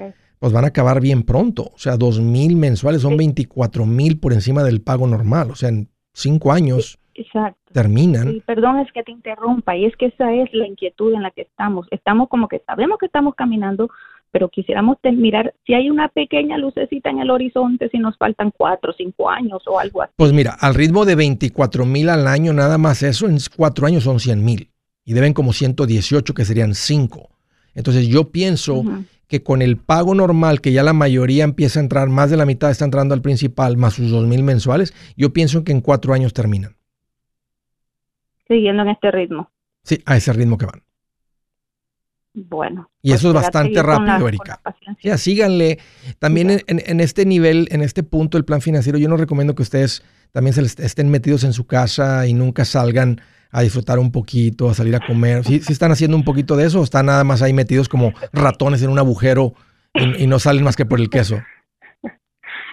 pues 0.47 0.55
van 0.55 0.65
a 0.65 0.69
acabar 0.69 1.01
bien 1.01 1.25
pronto. 1.25 1.73
O 1.75 1.79
sea, 1.79 1.97
dos 1.97 2.21
mil 2.21 2.55
mensuales 2.55 3.03
son 3.03 3.17
24 3.17 3.85
mil 3.85 4.21
por 4.21 4.33
encima 4.33 4.63
del 4.63 4.81
pago 4.81 5.09
normal. 5.09 5.51
O 5.51 5.57
sea, 5.57 5.71
en 5.71 5.89
cinco 6.13 6.53
años 6.53 7.01
terminan. 7.73 8.41
perdón, 8.47 8.79
es 8.79 8.93
que 8.93 9.03
te 9.03 9.11
interrumpa. 9.11 9.77
Y 9.77 9.87
es 9.87 9.97
que 9.97 10.07
esa 10.07 10.33
es 10.33 10.49
la 10.53 10.69
inquietud 10.69 11.13
en 11.15 11.23
la 11.25 11.33
que 11.33 11.43
estamos. 11.43 11.89
Estamos 11.91 12.29
como 12.29 12.47
que 12.47 12.63
sabemos 12.65 12.99
que 13.01 13.07
estamos 13.07 13.35
caminando, 13.35 13.91
pero 14.31 14.49
quisiéramos 14.49 14.99
mirar 15.03 15.53
si 15.67 15.75
hay 15.75 15.91
una 15.91 16.07
pequeña 16.11 16.59
lucecita 16.59 17.11
en 17.11 17.19
el 17.19 17.31
horizonte, 17.31 17.89
si 17.89 17.99
nos 17.99 18.17
faltan 18.17 18.53
cuatro 18.57 18.93
cinco 18.97 19.29
años 19.29 19.65
o 19.67 19.81
algo 19.81 20.03
así. 20.03 20.13
Pues 20.15 20.33
mira, 20.33 20.57
al 20.61 20.77
ritmo 20.77 21.05
de 21.05 21.17
24 21.17 21.85
mil 21.87 22.09
al 22.09 22.29
año, 22.29 22.53
nada 22.53 22.79
más 22.79 23.03
eso, 23.03 23.27
en 23.27 23.39
cuatro 23.57 23.89
años 23.89 24.05
son 24.05 24.21
100 24.21 24.45
mil. 24.45 24.71
Y 25.05 25.13
deben 25.13 25.35
como 25.35 25.53
118, 25.53 26.35
que 26.35 26.45
serían 26.45 26.77
cinco. 26.77 27.31
Entonces 27.75 28.07
yo 28.07 28.31
pienso 28.31 28.85
que 29.29 29.43
con 29.43 29.63
el 29.63 29.77
pago 29.77 30.15
normal, 30.15 30.61
que 30.61 30.73
ya 30.73 30.83
la 30.83 30.93
mayoría 30.93 31.45
empieza 31.45 31.81
a 31.81 31.83
entrar, 31.83 32.09
más 32.09 32.31
de 32.31 32.37
la 32.37 32.47
mitad 32.47 32.71
está 32.71 32.85
entrando 32.85 33.15
al 33.15 33.23
principal, 33.23 33.77
más 33.77 33.95
sus 33.95 34.11
dos 34.11 34.27
mil 34.27 34.43
mensuales, 34.43 34.95
yo 35.17 35.33
pienso 35.33 35.65
que 35.65 35.73
en 35.73 35.81
cuatro 35.81 36.15
años 36.15 36.33
terminan. 36.33 36.77
Siguiendo 38.47 38.83
en 38.83 38.91
este 38.91 39.11
ritmo. 39.11 39.51
Sí, 39.83 40.03
a 40.05 40.17
ese 40.17 40.33
ritmo 40.33 40.57
que 40.57 40.67
van. 40.67 40.83
Bueno. 42.35 42.91
Y 43.03 43.13
eso 43.13 43.29
es 43.29 43.33
pues 43.33 43.45
bastante 43.45 43.83
rápido, 43.83 44.29
Erika. 44.29 44.61
Ya, 45.03 45.17
síganle. 45.17 45.79
También 46.19 46.51
en, 46.51 46.63
en, 46.67 47.01
este 47.01 47.25
nivel, 47.25 47.67
en 47.71 47.81
este 47.81 48.03
punto 48.03 48.37
del 48.37 48.45
plan 48.45 48.61
financiero, 48.61 48.99
yo 48.99 49.09
no 49.09 49.17
recomiendo 49.17 49.55
que 49.55 49.63
ustedes 49.63 50.03
también 50.33 50.53
se 50.53 50.61
les 50.61 50.79
estén 50.79 51.09
metidos 51.11 51.45
en 51.45 51.55
su 51.55 51.67
casa 51.67 52.27
y 52.27 52.35
nunca 52.35 52.65
salgan 52.67 53.23
a 53.51 53.63
disfrutar 53.63 53.99
un 53.99 54.13
poquito, 54.13 54.69
a 54.69 54.75
salir 54.75 54.95
a 54.97 55.01
comer. 55.01 55.45
¿Sí, 55.45 55.61
están 55.69 55.93
haciendo 55.93 56.17
un 56.17 56.25
poquito 56.25 56.57
de 56.57 56.67
eso 56.67 56.81
o 56.81 56.85
están 56.85 57.07
nada 57.07 57.25
más 57.25 57.43
ahí 57.43 57.53
metidos 57.53 57.89
como 57.89 58.13
ratones 58.33 58.83
en 58.83 58.91
un 58.91 58.99
agujero 58.99 59.55
y, 59.95 60.27
no 60.27 60.39
salen 60.39 60.65
más 60.65 60.77
que 60.77 60.85
por 60.85 61.01
el 61.01 61.11
queso? 61.11 61.39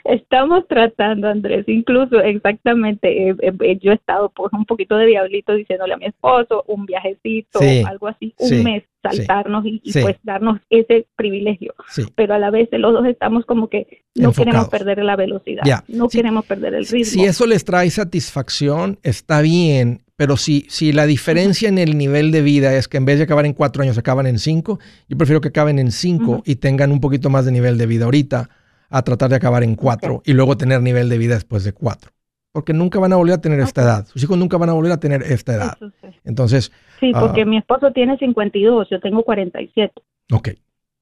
Estamos 0.04 0.68
tratando, 0.68 1.30
Andrés, 1.30 1.64
incluso 1.68 2.20
exactamente, 2.20 3.30
eh, 3.30 3.36
eh, 3.40 3.80
yo 3.82 3.94
he 3.94 3.96
estado 3.96 4.30
por 4.30 4.50
un 4.54 4.66
poquito 4.66 4.98
de 4.98 5.06
diablito 5.06 5.54
diciéndole 5.54 5.94
a 5.94 5.98
mi 5.98 6.08
esposo 6.08 6.66
un 6.68 6.86
viajecito, 6.86 7.60
algo 7.88 8.10
así, 8.10 8.34
un 8.38 8.64
mes, 8.64 8.84
saltarnos 9.02 9.64
y, 9.66 9.82
pues 10.02 10.18
darnos 10.24 10.60
ese 10.70 11.08
privilegio. 11.16 11.74
Pero 12.16 12.34
a 12.34 12.40
la 12.40 12.50
vez 12.50 12.68
los 12.74 12.92
dos 12.92 13.06
estamos 13.06 13.46
como 13.46 13.70
que 13.70 14.04
no 14.16 14.34
queremos 14.34 14.68
perder 14.68 15.02
la 15.06 15.16
velocidad, 15.16 15.64
no 15.88 16.10
queremos 16.10 16.46
perder 16.46 16.74
el 16.74 16.86
ritmo. 16.86 17.06
Si 17.06 17.24
eso 17.24 17.48
les 17.48 17.64
trae 17.64 17.90
satisfacción, 17.90 19.00
está 19.04 19.42
bien, 19.42 20.03
pero 20.16 20.38
si, 20.38 20.66
si 20.70 20.92
la 20.92 21.06
diferencia 21.06 21.68
en 21.70 21.78
el 21.78 21.98
nivel 21.98 22.32
de 22.32 22.42
vida 22.42 22.74
es 22.76 22.88
que 22.88 22.98
en 22.98 23.06
vez 23.06 23.18
de 23.18 23.24
acabar 23.24 23.46
en 23.46 23.54
cuatro 23.54 23.82
años, 23.82 23.98
acaban 23.98 24.28
en 24.28 24.38
cinco, 24.38 24.80
yo 25.08 25.18
prefiero 25.18 25.42
que 25.42 25.50
acaben 25.50 25.80
en 25.80 25.92
cinco 25.92 26.44
y 26.46 26.56
tengan 26.56 26.92
un 26.92 27.00
poquito 27.00 27.30
más 27.30 27.46
de 27.46 27.52
nivel 27.52 27.78
de 27.78 27.88
vida 27.88 28.06
ahorita 28.06 28.50
a 28.90 29.02
tratar 29.02 29.30
de 29.32 29.38
acabar 29.38 29.64
en 29.64 29.76
cuatro 29.76 30.22
y 30.24 30.34
luego 30.34 30.56
tener 30.56 30.82
nivel 30.82 31.10
de 31.10 31.18
vida 31.18 31.34
después 31.34 31.64
de 31.64 31.74
cuatro. 31.74 32.12
Porque 32.52 32.74
nunca 32.74 33.00
van 33.00 33.12
a 33.12 33.16
volver 33.16 33.34
a 33.34 33.42
tener 33.42 33.60
esta 33.60 33.82
edad. 33.82 34.06
Sus 34.06 34.22
hijos 34.22 34.38
nunca 34.38 34.58
van 34.58 34.70
a 34.70 34.74
volver 34.74 34.92
a 34.92 35.00
tener 35.00 35.24
esta 35.24 35.56
edad. 35.56 35.78
Entonces. 36.24 36.72
Sí, 37.00 37.12
porque 37.12 37.42
ah, 37.42 37.46
mi 37.46 37.58
esposo 37.58 37.92
tiene 37.92 38.16
52, 38.20 38.90
yo 38.92 39.00
tengo 39.00 39.24
47. 39.24 39.94
Ok. 40.32 40.50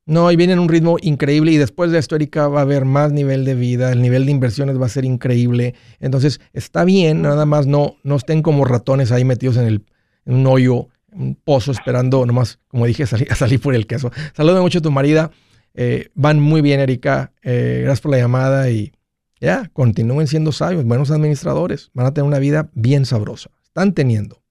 No, 0.05 0.31
y 0.31 0.35
viene 0.35 0.53
en 0.53 0.59
un 0.59 0.67
ritmo 0.67 0.97
increíble 1.01 1.51
y 1.51 1.57
después 1.57 1.91
de 1.91 1.99
esto, 1.99 2.15
Erika, 2.15 2.47
va 2.47 2.59
a 2.59 2.63
haber 2.63 2.85
más 2.85 3.11
nivel 3.11 3.45
de 3.45 3.53
vida, 3.53 3.91
el 3.91 4.01
nivel 4.01 4.25
de 4.25 4.31
inversiones 4.31 4.81
va 4.81 4.87
a 4.87 4.89
ser 4.89 5.05
increíble. 5.05 5.75
Entonces, 5.99 6.41
está 6.53 6.83
bien, 6.83 7.21
nada 7.21 7.45
más 7.45 7.67
no, 7.67 7.95
no 8.03 8.15
estén 8.15 8.41
como 8.41 8.65
ratones 8.65 9.11
ahí 9.11 9.23
metidos 9.23 9.57
en, 9.57 9.65
el, 9.65 9.85
un 10.25 10.45
hoyo 10.47 10.87
un 11.13 11.35
pozo 11.35 11.71
esperando 11.71 12.25
nomás, 12.25 12.59
como 12.67 12.85
dije, 12.85 13.03
a 13.29 13.35
salir, 13.35 13.59
por 13.59 13.75
el 13.75 13.87
queso. 13.87 14.11
Saludos 14.35 14.61
mucho 14.61 14.79
a 14.79 14.81
tu 14.81 14.91
marida. 14.91 15.31
Eh, 15.73 16.09
van 16.15 16.39
muy 16.39 16.61
bien, 16.61 16.79
Erika. 16.79 17.31
Eh, 17.43 17.81
gracias 17.83 18.01
por 18.01 18.11
la 18.11 18.17
llamada 18.17 18.69
y 18.69 18.91
ya, 19.39 19.69
continúen 19.73 20.27
siendo 20.27 20.51
sabios, 20.51 20.85
buenos 20.85 21.11
administradores. 21.11 21.89
Van 21.93 22.05
a 22.05 22.13
tener 22.13 22.27
una 22.27 22.39
vida 22.39 22.69
bien 22.73 23.05
sabrosa. 23.05 23.49
Están 23.63 23.93
teniendo. 23.93 24.41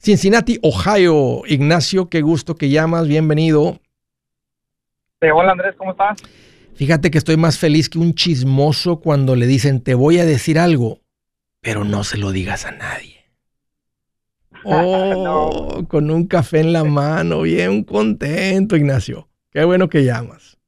Cincinnati, 0.00 0.58
Ohio. 0.62 1.42
Ignacio, 1.46 2.08
qué 2.08 2.20
gusto 2.20 2.56
que 2.56 2.68
llamas. 2.68 3.06
Bienvenido. 3.06 3.80
Hola 5.20 5.52
Andrés, 5.52 5.74
¿cómo 5.76 5.92
estás? 5.92 6.22
Fíjate 6.74 7.10
que 7.10 7.18
estoy 7.18 7.36
más 7.36 7.58
feliz 7.58 7.88
que 7.88 7.98
un 7.98 8.14
chismoso 8.14 9.00
cuando 9.00 9.34
le 9.34 9.46
dicen, 9.46 9.82
te 9.82 9.94
voy 9.94 10.18
a 10.18 10.24
decir 10.24 10.58
algo, 10.58 11.00
pero 11.60 11.84
no 11.84 12.04
se 12.04 12.18
lo 12.18 12.30
digas 12.30 12.64
a 12.66 12.72
nadie. 12.72 13.16
Oh, 14.64 15.84
con 15.88 16.10
un 16.10 16.26
café 16.26 16.60
en 16.60 16.72
la 16.72 16.82
mano, 16.82 17.42
bien 17.42 17.84
contento, 17.84 18.76
Ignacio. 18.76 19.28
Qué 19.52 19.64
bueno 19.64 19.88
que 19.88 20.04
llamas. 20.04 20.58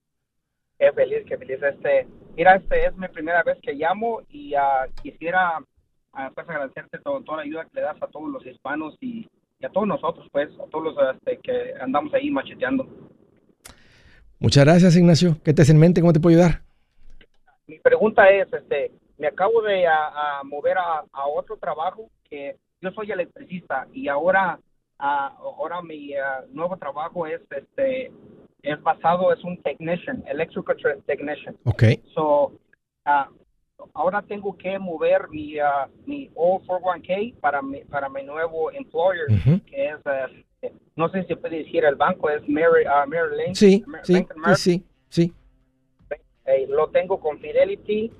Qué 0.79 0.93
feliz, 0.93 1.25
qué 1.27 1.37
feliz. 1.37 1.61
Este, 1.61 2.07
mira, 2.37 2.55
este 2.55 2.87
es 2.87 2.97
mi 2.97 3.09
primera 3.09 3.43
vez 3.43 3.59
que 3.61 3.75
llamo 3.75 4.23
y 4.31 4.55
uh, 4.55 4.91
quisiera 5.03 5.59
uh, 5.59 6.33
pues 6.33 6.49
agradecerte 6.49 6.99
todo, 7.01 7.21
toda 7.23 7.39
la 7.39 7.43
ayuda 7.43 7.65
que 7.65 7.81
le 7.81 7.83
das 7.83 8.01
a 8.01 8.07
todos 8.07 8.31
los 8.31 8.47
hispanos 8.47 8.97
y, 9.01 9.29
a 9.63 9.69
todos 9.69 9.89
nosotros, 9.89 10.27
pues, 10.31 10.49
a 10.61 10.71
todos 10.71 10.95
los 10.95 11.15
este, 11.17 11.39
que 11.39 11.75
andamos 11.81 12.15
ahí 12.15 12.31
macheteando. 12.31 12.89
Muchas 14.41 14.65
gracias, 14.65 14.97
Ignacio. 14.97 15.37
¿Qué 15.45 15.53
te 15.53 15.63
en 15.71 15.79
mente? 15.79 16.01
¿Cómo 16.01 16.15
te 16.15 16.21
puedo 16.21 16.35
ayudar? 16.35 16.63
Mi 17.67 17.79
pregunta 17.79 18.29
es, 18.31 18.51
este, 18.53 18.91
me 19.19 19.27
acabo 19.27 19.61
de 19.61 19.87
a, 19.87 20.41
mover 20.45 20.79
a, 20.79 21.05
a 21.13 21.27
otro 21.27 21.59
trabajo 21.59 22.09
que 22.29 22.57
yo 22.81 22.91
soy 22.93 23.13
electricista 23.13 23.87
y 23.93 24.09
ahora, 24.09 24.59
ah, 24.99 25.37
ahora 25.39 25.83
mi 25.83 26.15
nuevo 26.53 26.77
trabajo 26.79 27.27
es, 27.27 27.43
este, 27.51 28.11
es 28.63 28.83
basado, 28.83 29.31
es 29.33 29.45
un 29.45 29.61
technician, 29.63 30.25
electrical 30.27 30.77
technician. 31.07 31.55
Ok. 31.65 31.85
So, 32.15 32.53
ah, 33.05 33.29
ahora 33.95 34.23
tengo 34.23 34.57
que 34.57 34.79
mover 34.79 35.29
mi, 35.31 35.57
mi 36.07 36.29
401k 36.31 37.35
para 37.41 37.63
mi, 37.63 37.81
para 37.85 38.09
mi 38.09 38.23
nuevo 38.23 38.71
employer, 38.71 39.27
que 39.67 39.89
es, 39.89 40.73
no 40.97 41.09
sé 41.11 41.25
si 41.25 41.35
puede 41.35 41.59
decir 41.59 41.85
el 41.85 41.97
banco, 41.97 42.31
es 42.31 42.47
Mary, 42.49 42.85
Lynch. 43.37 43.57
Sí, 43.57 43.85
sí, 44.03 44.27
sí, 44.57 44.85
sí, 45.09 45.33
eh, 46.47 46.67
lo 46.69 46.89
tengo 46.89 47.21
con 47.21 47.39
Fidelity 47.39 48.11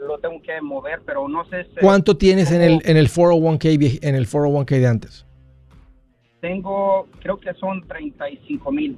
lo 0.00 0.18
tengo 0.18 0.40
que 0.42 0.60
mover, 0.60 1.02
pero 1.04 1.28
no 1.28 1.44
sé. 1.48 1.66
¿Cuánto 1.80 2.16
tienes 2.16 2.50
en 2.52 2.62
el, 2.62 2.80
en 2.84 2.96
el 2.96 3.08
401k 3.08 3.98
en 4.02 4.14
el 4.14 4.26
401k 4.26 4.80
de 4.80 4.86
antes? 4.86 5.26
Tengo, 6.40 7.08
creo 7.20 7.38
que 7.38 7.52
son 7.54 7.86
35 7.86 8.72
mil. 8.72 8.96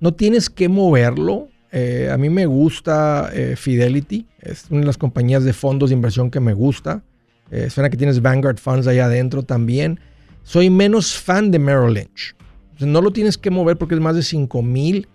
No 0.00 0.12
tienes 0.14 0.48
que 0.50 0.68
moverlo. 0.68 1.48
Eh, 1.70 2.08
a 2.12 2.16
mí 2.16 2.30
me 2.30 2.46
gusta 2.46 3.30
eh, 3.32 3.54
Fidelity, 3.56 4.26
es 4.40 4.66
una 4.70 4.80
de 4.80 4.86
las 4.86 4.98
compañías 4.98 5.44
de 5.44 5.52
fondos 5.52 5.90
de 5.90 5.96
inversión 5.96 6.30
que 6.30 6.40
me 6.40 6.54
gusta. 6.54 7.02
Eh, 7.50 7.70
suena 7.70 7.90
que 7.90 7.96
tienes 7.96 8.22
Vanguard 8.22 8.58
Funds 8.58 8.86
allá 8.86 9.06
adentro 9.06 9.42
también. 9.42 10.00
Soy 10.42 10.70
menos 10.70 11.18
fan 11.18 11.50
de 11.50 11.58
Merrill 11.58 11.94
Lynch. 11.94 12.34
no 12.80 13.00
lo 13.00 13.10
tienes 13.10 13.36
que 13.36 13.50
mover 13.50 13.76
porque 13.76 13.94
es 13.94 14.00
más 14.00 14.16
de 14.16 14.22
5 14.22 14.62
mil 14.62 15.08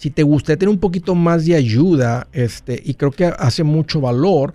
si 0.00 0.08
te 0.08 0.22
gustaría 0.22 0.58
tener 0.58 0.72
un 0.72 0.80
poquito 0.80 1.14
más 1.14 1.44
de 1.44 1.54
ayuda, 1.54 2.26
este, 2.32 2.80
y 2.82 2.94
creo 2.94 3.10
que 3.10 3.26
hace 3.26 3.64
mucho 3.64 4.00
valor 4.00 4.54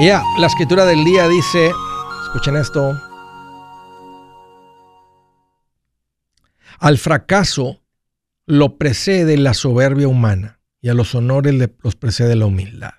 Ya, 0.00 0.22
la 0.38 0.46
escritura 0.46 0.86
del 0.86 1.04
día 1.04 1.28
dice, 1.28 1.70
escuchen 2.24 2.56
esto, 2.56 3.07
al 6.78 6.98
fracaso 6.98 7.82
lo 8.46 8.78
precede 8.78 9.36
la 9.36 9.54
soberbia 9.54 10.08
humana 10.08 10.60
y 10.80 10.88
a 10.88 10.94
los 10.94 11.14
honores 11.14 11.54
los 11.82 11.96
precede 11.96 12.36
la 12.36 12.46
humildad. 12.46 12.94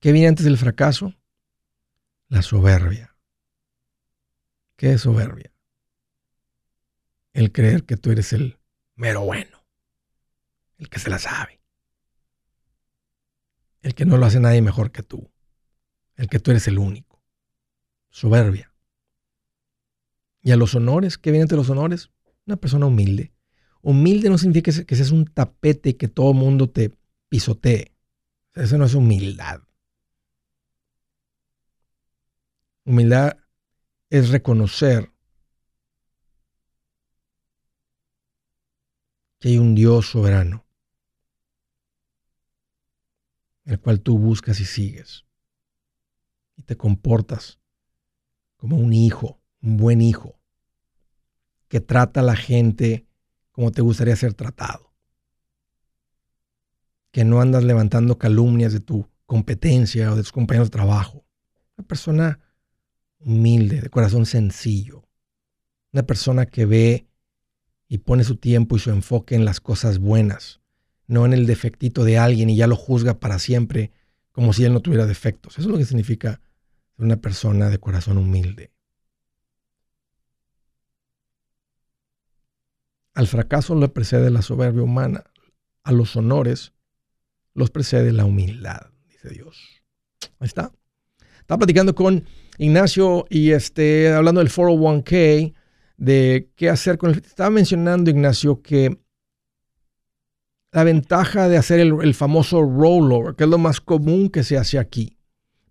¿Qué 0.00 0.12
viene 0.12 0.28
antes 0.28 0.44
del 0.44 0.58
fracaso? 0.58 1.14
La 2.28 2.42
soberbia. 2.42 3.16
¿Qué 4.76 4.92
es 4.92 5.00
soberbia? 5.00 5.50
El 7.32 7.52
creer 7.52 7.84
que 7.84 7.96
tú 7.96 8.10
eres 8.10 8.32
el 8.32 8.58
mero 8.94 9.22
bueno, 9.22 9.64
el 10.76 10.88
que 10.88 10.98
se 10.98 11.10
la 11.10 11.18
sabe 11.18 11.58
el 13.82 13.94
que 13.94 14.04
no 14.04 14.16
lo 14.16 14.26
hace 14.26 14.40
nadie 14.40 14.62
mejor 14.62 14.90
que 14.90 15.02
tú, 15.02 15.30
el 16.16 16.28
que 16.28 16.40
tú 16.40 16.50
eres 16.50 16.66
el 16.68 16.78
único. 16.78 17.22
Soberbia. 18.10 18.72
Y 20.48 20.50
a 20.50 20.56
los 20.56 20.74
honores, 20.74 21.18
¿qué 21.18 21.30
viene 21.30 21.42
entre 21.42 21.58
los 21.58 21.68
honores? 21.68 22.10
Una 22.46 22.56
persona 22.56 22.86
humilde. 22.86 23.34
Humilde 23.82 24.30
no 24.30 24.38
significa 24.38 24.72
que 24.86 24.96
seas 24.96 25.10
un 25.10 25.26
tapete 25.26 25.98
que 25.98 26.08
todo 26.08 26.32
mundo 26.32 26.70
te 26.70 26.96
pisotee. 27.28 27.94
Eso 28.54 28.78
no 28.78 28.86
es 28.86 28.94
humildad. 28.94 29.60
Humildad 32.86 33.36
es 34.08 34.30
reconocer 34.30 35.12
que 39.40 39.48
hay 39.48 39.58
un 39.58 39.74
Dios 39.74 40.06
soberano 40.06 40.64
el 43.66 43.78
cual 43.78 44.00
tú 44.00 44.18
buscas 44.18 44.60
y 44.60 44.64
sigues. 44.64 45.26
Y 46.56 46.62
te 46.62 46.78
comportas 46.78 47.60
como 48.56 48.78
un 48.78 48.94
hijo, 48.94 49.42
un 49.60 49.76
buen 49.76 50.00
hijo, 50.00 50.37
que 51.68 51.80
trata 51.80 52.20
a 52.20 52.22
la 52.22 52.36
gente 52.36 53.06
como 53.52 53.70
te 53.72 53.82
gustaría 53.82 54.16
ser 54.16 54.34
tratado. 54.34 54.92
Que 57.10 57.24
no 57.24 57.40
andas 57.40 57.64
levantando 57.64 58.18
calumnias 58.18 58.72
de 58.72 58.80
tu 58.80 59.08
competencia 59.26 60.12
o 60.12 60.16
de 60.16 60.22
tus 60.22 60.32
compañeros 60.32 60.68
de 60.70 60.76
trabajo. 60.76 61.24
Una 61.76 61.86
persona 61.86 62.40
humilde, 63.18 63.80
de 63.80 63.90
corazón 63.90 64.26
sencillo. 64.26 65.04
Una 65.92 66.02
persona 66.04 66.46
que 66.46 66.66
ve 66.66 67.06
y 67.88 67.98
pone 67.98 68.24
su 68.24 68.36
tiempo 68.36 68.76
y 68.76 68.80
su 68.80 68.90
enfoque 68.90 69.34
en 69.34 69.44
las 69.44 69.60
cosas 69.60 69.98
buenas 69.98 70.60
no 71.08 71.24
en 71.24 71.32
el 71.32 71.46
defectito 71.46 72.04
de 72.04 72.18
alguien 72.18 72.50
y 72.50 72.56
ya 72.56 72.68
lo 72.68 72.76
juzga 72.76 73.18
para 73.18 73.40
siempre 73.40 73.90
como 74.30 74.52
si 74.52 74.64
él 74.64 74.72
no 74.72 74.80
tuviera 74.80 75.06
defectos. 75.06 75.54
Eso 75.58 75.68
es 75.68 75.72
lo 75.72 75.78
que 75.78 75.84
significa 75.84 76.40
ser 76.96 77.04
una 77.04 77.16
persona 77.16 77.70
de 77.70 77.78
corazón 77.78 78.18
humilde. 78.18 78.70
Al 83.18 83.26
fracaso 83.26 83.74
le 83.74 83.88
precede 83.88 84.30
la 84.30 84.42
soberbia 84.42 84.84
humana, 84.84 85.24
a 85.82 85.90
los 85.90 86.14
honores 86.14 86.72
los 87.52 87.68
precede 87.68 88.12
la 88.12 88.24
humildad, 88.24 88.92
dice 89.08 89.30
Dios. 89.30 89.82
Ahí 90.38 90.46
está. 90.46 90.70
Estaba 91.40 91.58
platicando 91.58 91.96
con 91.96 92.24
Ignacio 92.58 93.26
y 93.28 93.50
este, 93.50 94.12
hablando 94.12 94.40
del 94.40 94.52
401k, 94.52 95.52
de 95.96 96.52
qué 96.54 96.70
hacer 96.70 96.96
con 96.96 97.10
el... 97.10 97.16
Estaba 97.16 97.50
mencionando, 97.50 98.08
Ignacio, 98.08 98.62
que 98.62 99.00
la 100.70 100.84
ventaja 100.84 101.48
de 101.48 101.56
hacer 101.56 101.80
el, 101.80 102.14
famoso 102.14 102.62
rollover, 102.62 103.34
que 103.34 103.42
es 103.42 103.50
lo 103.50 103.58
más 103.58 103.80
común 103.80 104.28
que 104.28 104.44
se 104.44 104.56
hace 104.56 104.78
aquí, 104.78 105.18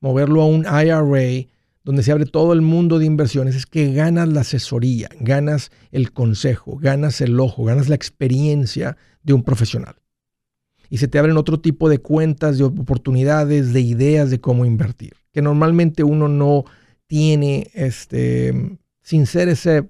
moverlo 0.02 0.42
a 0.42 0.48
un 0.48 0.66
IRA 0.66 1.48
donde 1.88 2.04
se 2.04 2.12
abre 2.12 2.26
todo 2.26 2.52
el 2.52 2.60
mundo 2.60 3.00
de 3.00 3.06
inversiones, 3.06 3.56
es 3.56 3.66
que 3.66 3.94
ganas 3.94 4.28
la 4.28 4.42
asesoría, 4.42 5.08
ganas 5.22 5.72
el 5.94 6.12
consejo, 6.12 6.76
ganas 6.76 7.22
el 7.22 7.40
ojo, 7.40 7.64
ganas 7.64 7.88
la 7.88 7.96
experiencia 7.96 8.98
de 9.24 9.32
un 9.32 9.42
profesional. 9.42 9.96
Y 10.90 10.98
se 10.98 11.08
te 11.08 11.18
abren 11.18 11.38
otro 11.38 11.62
tipo 11.62 11.88
de 11.88 12.00
cuentas, 12.00 12.58
de 12.58 12.66
oportunidades, 12.66 13.72
de 13.72 13.80
ideas 13.80 14.30
de 14.30 14.42
cómo 14.42 14.66
invertir, 14.66 15.14
que 15.32 15.42
normalmente 15.42 16.04
uno 16.04 16.28
no 16.28 16.66
tiene, 17.06 17.72
este, 17.74 18.78
sin 19.02 19.26
ser 19.26 19.48
ese, 19.48 19.88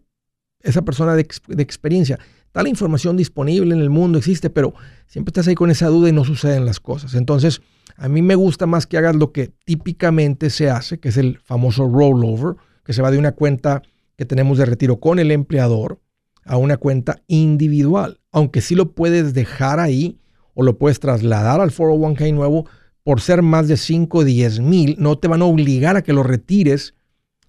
esa 0.61 0.81
persona 0.83 1.15
de, 1.15 1.21
experiencia. 1.21 2.19
Está 2.45 2.63
la 2.63 2.69
información 2.69 3.17
disponible 3.17 3.73
en 3.75 3.81
el 3.81 3.89
mundo, 3.89 4.17
existe, 4.17 4.49
pero 4.49 4.73
siempre 5.05 5.29
estás 5.29 5.47
ahí 5.47 5.55
con 5.55 5.69
esa 5.69 5.87
duda 5.87 6.09
y 6.09 6.13
no 6.13 6.23
suceden 6.23 6.65
las 6.65 6.79
cosas. 6.79 7.13
Entonces, 7.13 7.61
a 7.95 8.07
mí 8.07 8.21
me 8.21 8.35
gusta 8.35 8.65
más 8.65 8.87
que 8.87 8.97
hagas 8.97 9.15
lo 9.15 9.31
que 9.31 9.51
típicamente 9.65 10.49
se 10.49 10.69
hace, 10.69 10.99
que 10.99 11.09
es 11.09 11.17
el 11.17 11.39
famoso 11.39 11.87
rollover, 11.87 12.55
que 12.83 12.93
se 12.93 13.01
va 13.01 13.11
de 13.11 13.17
una 13.17 13.33
cuenta 13.33 13.83
que 14.15 14.25
tenemos 14.25 14.57
de 14.57 14.65
retiro 14.65 14.99
con 14.99 15.19
el 15.19 15.31
empleador 15.31 15.99
a 16.45 16.57
una 16.57 16.77
cuenta 16.77 17.21
individual. 17.27 18.19
Aunque 18.31 18.61
sí 18.61 18.75
lo 18.75 18.93
puedes 18.93 19.33
dejar 19.33 19.79
ahí 19.79 20.19
o 20.53 20.63
lo 20.63 20.77
puedes 20.77 20.99
trasladar 20.99 21.61
al 21.61 21.71
401k 21.71 22.33
nuevo, 22.33 22.65
por 23.03 23.21
ser 23.21 23.41
más 23.41 23.67
de 23.67 23.77
5 23.77 24.17
o 24.17 24.23
10 24.23 24.59
mil, 24.59 24.95
no 24.99 25.17
te 25.17 25.27
van 25.27 25.41
a 25.41 25.45
obligar 25.45 25.95
a 25.95 26.01
que 26.01 26.13
lo 26.13 26.23
retires 26.23 26.93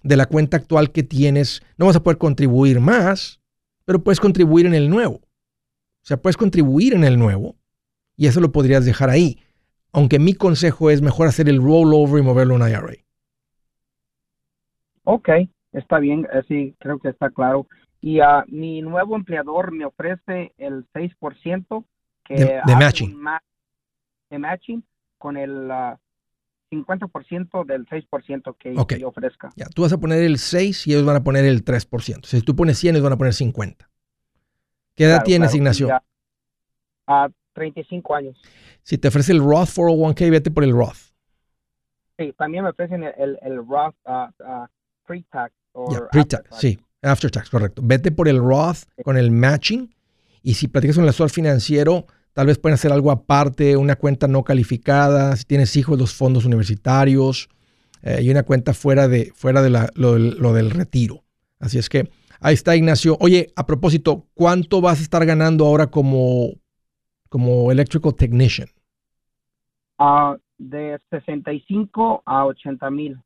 de 0.03 0.17
la 0.17 0.25
cuenta 0.25 0.57
actual 0.57 0.91
que 0.91 1.03
tienes. 1.03 1.61
No 1.77 1.85
vas 1.85 1.95
a 1.95 2.03
poder 2.03 2.17
contribuir 2.17 2.79
más, 2.79 3.41
pero 3.85 4.03
puedes 4.03 4.19
contribuir 4.19 4.65
en 4.65 4.73
el 4.73 4.89
nuevo. 4.89 5.15
O 5.15 6.05
sea, 6.09 6.17
puedes 6.17 6.37
contribuir 6.37 6.93
en 6.93 7.03
el 7.03 7.19
nuevo 7.19 7.55
y 8.15 8.27
eso 8.27 8.41
lo 8.41 8.51
podrías 8.51 8.85
dejar 8.85 9.09
ahí. 9.09 9.39
Aunque 9.91 10.19
mi 10.19 10.33
consejo 10.33 10.89
es 10.89 11.01
mejor 11.01 11.27
hacer 11.27 11.49
el 11.49 11.61
rollover 11.61 12.21
y 12.21 12.25
moverlo 12.25 12.53
a 12.53 12.57
un 12.57 12.69
IRA. 12.69 12.93
Ok, 15.03 15.29
está 15.71 15.99
bien, 15.99 16.27
así 16.31 16.75
creo 16.79 16.99
que 16.99 17.09
está 17.09 17.29
claro. 17.29 17.67
Y 18.01 18.21
uh, 18.21 18.43
mi 18.47 18.81
nuevo 18.81 19.15
empleador 19.15 19.71
me 19.71 19.85
ofrece 19.85 20.53
el 20.57 20.85
6% 20.93 21.85
que 22.23 22.35
de, 22.35 22.61
matching. 22.75 23.19
de 24.29 24.39
matching 24.39 24.83
con 25.17 25.35
el 25.35 25.71
50% 26.71 27.65
del 27.65 27.85
6% 27.87 28.55
que 28.57 28.99
yo 28.99 29.07
ofrezca. 29.07 29.49
Ya, 29.55 29.65
tú 29.67 29.81
vas 29.83 29.93
a 29.93 29.97
poner 29.97 30.23
el 30.23 30.37
6 30.37 30.87
y 30.87 30.93
ellos 30.93 31.05
van 31.05 31.15
a 31.15 31.23
poner 31.23 31.45
el 31.45 31.63
3%. 31.63 32.25
Si 32.25 32.41
tú 32.41 32.55
pones 32.55 32.77
100, 32.77 32.95
ellos 32.95 33.03
van 33.03 33.13
a 33.13 33.17
poner 33.17 33.33
50. 33.33 33.89
¿Qué 34.95 35.05
edad 35.05 35.23
tienes, 35.23 35.55
Ignacio? 35.55 35.89
A 37.07 37.29
35 37.53 38.15
años. 38.15 38.41
Si 38.83 38.97
te 38.97 39.07
ofrece 39.07 39.31
el 39.31 39.39
Roth 39.39 39.69
401k, 39.69 40.29
vete 40.29 40.51
por 40.51 40.63
el 40.63 40.71
Roth. 40.71 41.13
Sí, 42.17 42.33
también 42.37 42.63
me 42.63 42.71
ofrecen 42.71 43.03
el, 43.03 43.39
el, 43.41 43.57
Roth 43.65 43.95
uh, 44.05 44.27
uh, 44.43 44.67
pre-tax. 45.05 45.53
pre-tax, 46.11 46.57
sí, 46.57 46.77
after 47.01 47.31
tax, 47.31 47.49
correcto. 47.49 47.81
Vete 47.83 48.11
por 48.11 48.27
el 48.27 48.39
Roth 48.39 48.83
con 49.03 49.17
el 49.17 49.31
matching 49.31 49.95
y 50.41 50.55
si 50.55 50.67
platicas 50.67 50.97
con 50.97 51.03
el 51.03 51.09
asesor 51.09 51.29
financiero, 51.29 52.05
tal 52.33 52.47
vez 52.47 52.57
pueden 52.57 52.75
hacer 52.75 52.91
algo 52.91 53.11
aparte, 53.11 53.77
una 53.77 53.95
cuenta 53.95 54.27
no 54.27 54.43
calificada, 54.43 55.35
si 55.35 55.45
tienes 55.45 55.75
hijos, 55.75 55.97
los 55.97 56.13
fondos 56.13 56.45
universitarios 56.45 57.49
eh, 58.01 58.19
y 58.21 58.29
una 58.29 58.43
cuenta 58.43 58.73
fuera 58.73 59.07
de, 59.07 59.31
fuera 59.35 59.61
de 59.61 59.69
lo, 59.69 60.17
lo 60.17 60.53
del 60.53 60.71
retiro. 60.71 61.23
Así 61.59 61.77
es 61.77 61.89
que 61.89 62.09
ahí 62.39 62.53
está 62.53 62.75
Ignacio. 62.75 63.17
Oye, 63.19 63.51
a 63.55 63.65
propósito, 63.65 64.27
¿cuánto 64.33 64.81
vas 64.81 64.99
a 64.99 65.03
estar 65.03 65.25
ganando 65.25 65.65
ahora 65.65 65.87
como, 65.87 66.53
como 67.29 67.71
electrical 67.71 68.15
technician? 68.15 68.69
Uh, 69.99 70.37
de 70.57 70.97
65 71.09 72.23
a 72.25 72.45
80 72.45 72.89
mil. 72.89 73.21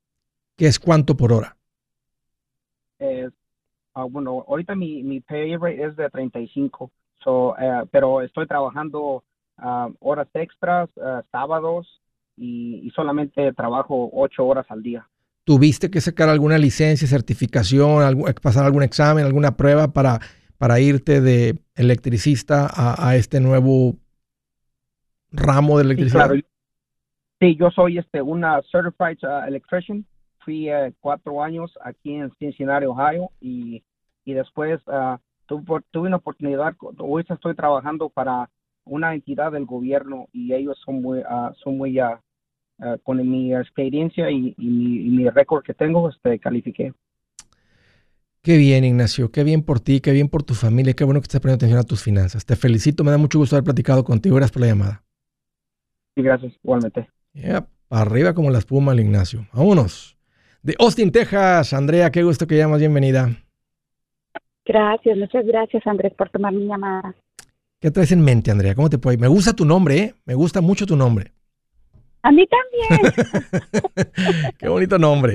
¿Qué 0.55 0.67
es 0.67 0.79
cuánto 0.79 1.15
por 1.15 1.31
hora? 1.31 1.55
Es, 2.97 3.31
uh, 3.95 4.09
bueno, 4.09 4.43
ahorita 4.47 4.75
mi, 4.75 5.03
mi 5.03 5.19
pay 5.19 5.55
rate 5.55 5.83
es 5.83 5.95
de 5.95 6.09
35, 6.09 6.91
so, 7.23 7.49
uh, 7.49 7.87
pero 7.91 8.21
estoy 8.21 8.47
trabajando 8.47 9.23
horas 9.99 10.27
extras, 10.33 10.89
sábados, 11.31 12.01
y, 12.35 12.81
y, 12.83 12.89
solamente 12.89 13.53
trabajo 13.53 14.09
8 14.11 14.45
horas 14.45 14.65
al 14.69 14.81
día. 14.81 15.07
¿Tuviste 15.43 15.91
que 15.91 16.01
sacar 16.01 16.29
alguna 16.29 16.57
licencia, 16.57 17.07
certificación, 17.07 18.01
algo, 18.01 18.25
pasar 18.41 18.65
algún 18.65 18.83
examen, 18.83 19.25
alguna 19.25 19.55
prueba 19.55 19.89
para, 19.89 20.19
para 20.57 20.79
irte 20.79 21.21
de 21.21 21.59
electricista 21.75 22.67
a, 22.73 23.09
a 23.09 23.15
este 23.15 23.39
nuevo 23.39 23.95
ramo 25.31 25.77
de 25.77 25.83
electricidad? 25.83 26.31
Sí, 26.31 26.41
claro. 26.41 26.47
Sí, 27.39 27.57
yo 27.59 27.71
soy 27.71 27.97
este 27.97 28.21
una 28.21 28.61
certified 28.71 29.17
uh, 29.23 29.45
electrician. 29.45 30.05
Fui 30.45 30.69
uh, 30.69 30.93
cuatro 31.01 31.43
años 31.43 31.77
aquí 31.83 32.13
en 32.13 32.31
Cincinnati, 32.39 32.85
Ohio, 32.85 33.29
y, 33.41 33.83
y 34.23 34.33
después 34.33 34.79
uh, 34.87 35.17
tuve, 35.45 35.83
una 35.93 36.17
oportunidad. 36.17 36.75
Hoy 36.97 37.25
estoy 37.27 37.55
trabajando 37.55 38.09
para 38.09 38.49
una 38.85 39.13
entidad 39.13 39.51
del 39.51 39.65
gobierno 39.65 40.27
y 40.33 40.53
ellos 40.53 40.77
son 40.83 41.01
muy, 41.01 41.21
son 41.63 41.77
muy 41.77 41.99
con 43.03 43.29
mi 43.29 43.55
experiencia 43.55 44.29
y, 44.29 44.55
mi, 44.57 44.99
mi 45.09 45.29
récord 45.29 45.63
que 45.63 45.73
tengo, 45.73 46.09
este, 46.09 46.39
califiqué. 46.39 46.93
Qué 48.43 48.57
bien, 48.57 48.83
Ignacio, 48.83 49.31
qué 49.31 49.45
bien 49.45 49.63
por 49.63 49.79
ti, 49.79 50.01
qué 50.01 50.11
bien 50.11 50.27
por 50.27 50.43
tu 50.43 50.53
familia, 50.53 50.93
qué 50.93 51.05
bueno 51.05 51.21
que 51.21 51.25
estás 51.25 51.39
poniendo 51.39 51.59
atención 51.59 51.79
a 51.79 51.83
tus 51.83 52.03
finanzas. 52.03 52.45
Te 52.45 52.57
felicito, 52.57 53.05
me 53.05 53.11
da 53.11 53.17
mucho 53.17 53.39
gusto 53.39 53.55
haber 53.55 53.63
platicado 53.63 54.03
contigo. 54.03 54.35
Gracias 54.35 54.51
por 54.51 54.61
la 54.63 54.67
llamada. 54.67 55.03
Sí, 56.13 56.21
gracias, 56.21 56.53
igualmente. 56.61 57.07
Yeah, 57.31 57.65
arriba 57.89 58.33
como 58.33 58.51
la 58.51 58.59
espuma 58.59 58.91
el 58.91 58.99
Ignacio. 58.99 59.47
Vámonos. 59.53 60.17
De 60.61 60.75
Austin, 60.77 61.11
Texas, 61.11 61.71
Andrea, 61.71 62.11
qué 62.11 62.23
gusto 62.23 62.45
que 62.45 62.57
llamas, 62.57 62.79
bienvenida. 62.79 63.42
Gracias, 64.65 65.17
muchas 65.17 65.45
gracias, 65.45 65.85
Andrés, 65.85 66.13
por 66.13 66.29
tomar 66.29 66.53
mi 66.53 66.65
llamada. 66.65 67.13
¿Qué 67.79 67.91
traes 67.91 68.11
en 68.13 68.21
mente, 68.21 68.49
Andrea? 68.49 68.75
¿Cómo 68.75 68.89
te 68.89 68.97
puedo? 68.97 69.17
Me 69.17 69.27
gusta 69.27 69.53
tu 69.53 69.65
nombre, 69.65 69.97
¿eh? 69.97 70.13
Me 70.25 70.35
gusta 70.35 70.61
mucho 70.61 70.85
tu 70.85 70.95
nombre. 70.95 71.31
A 72.21 72.31
mí 72.31 72.47
también. 72.47 73.13
qué 74.57 74.69
bonito 74.69 74.97
nombre. 74.97 75.33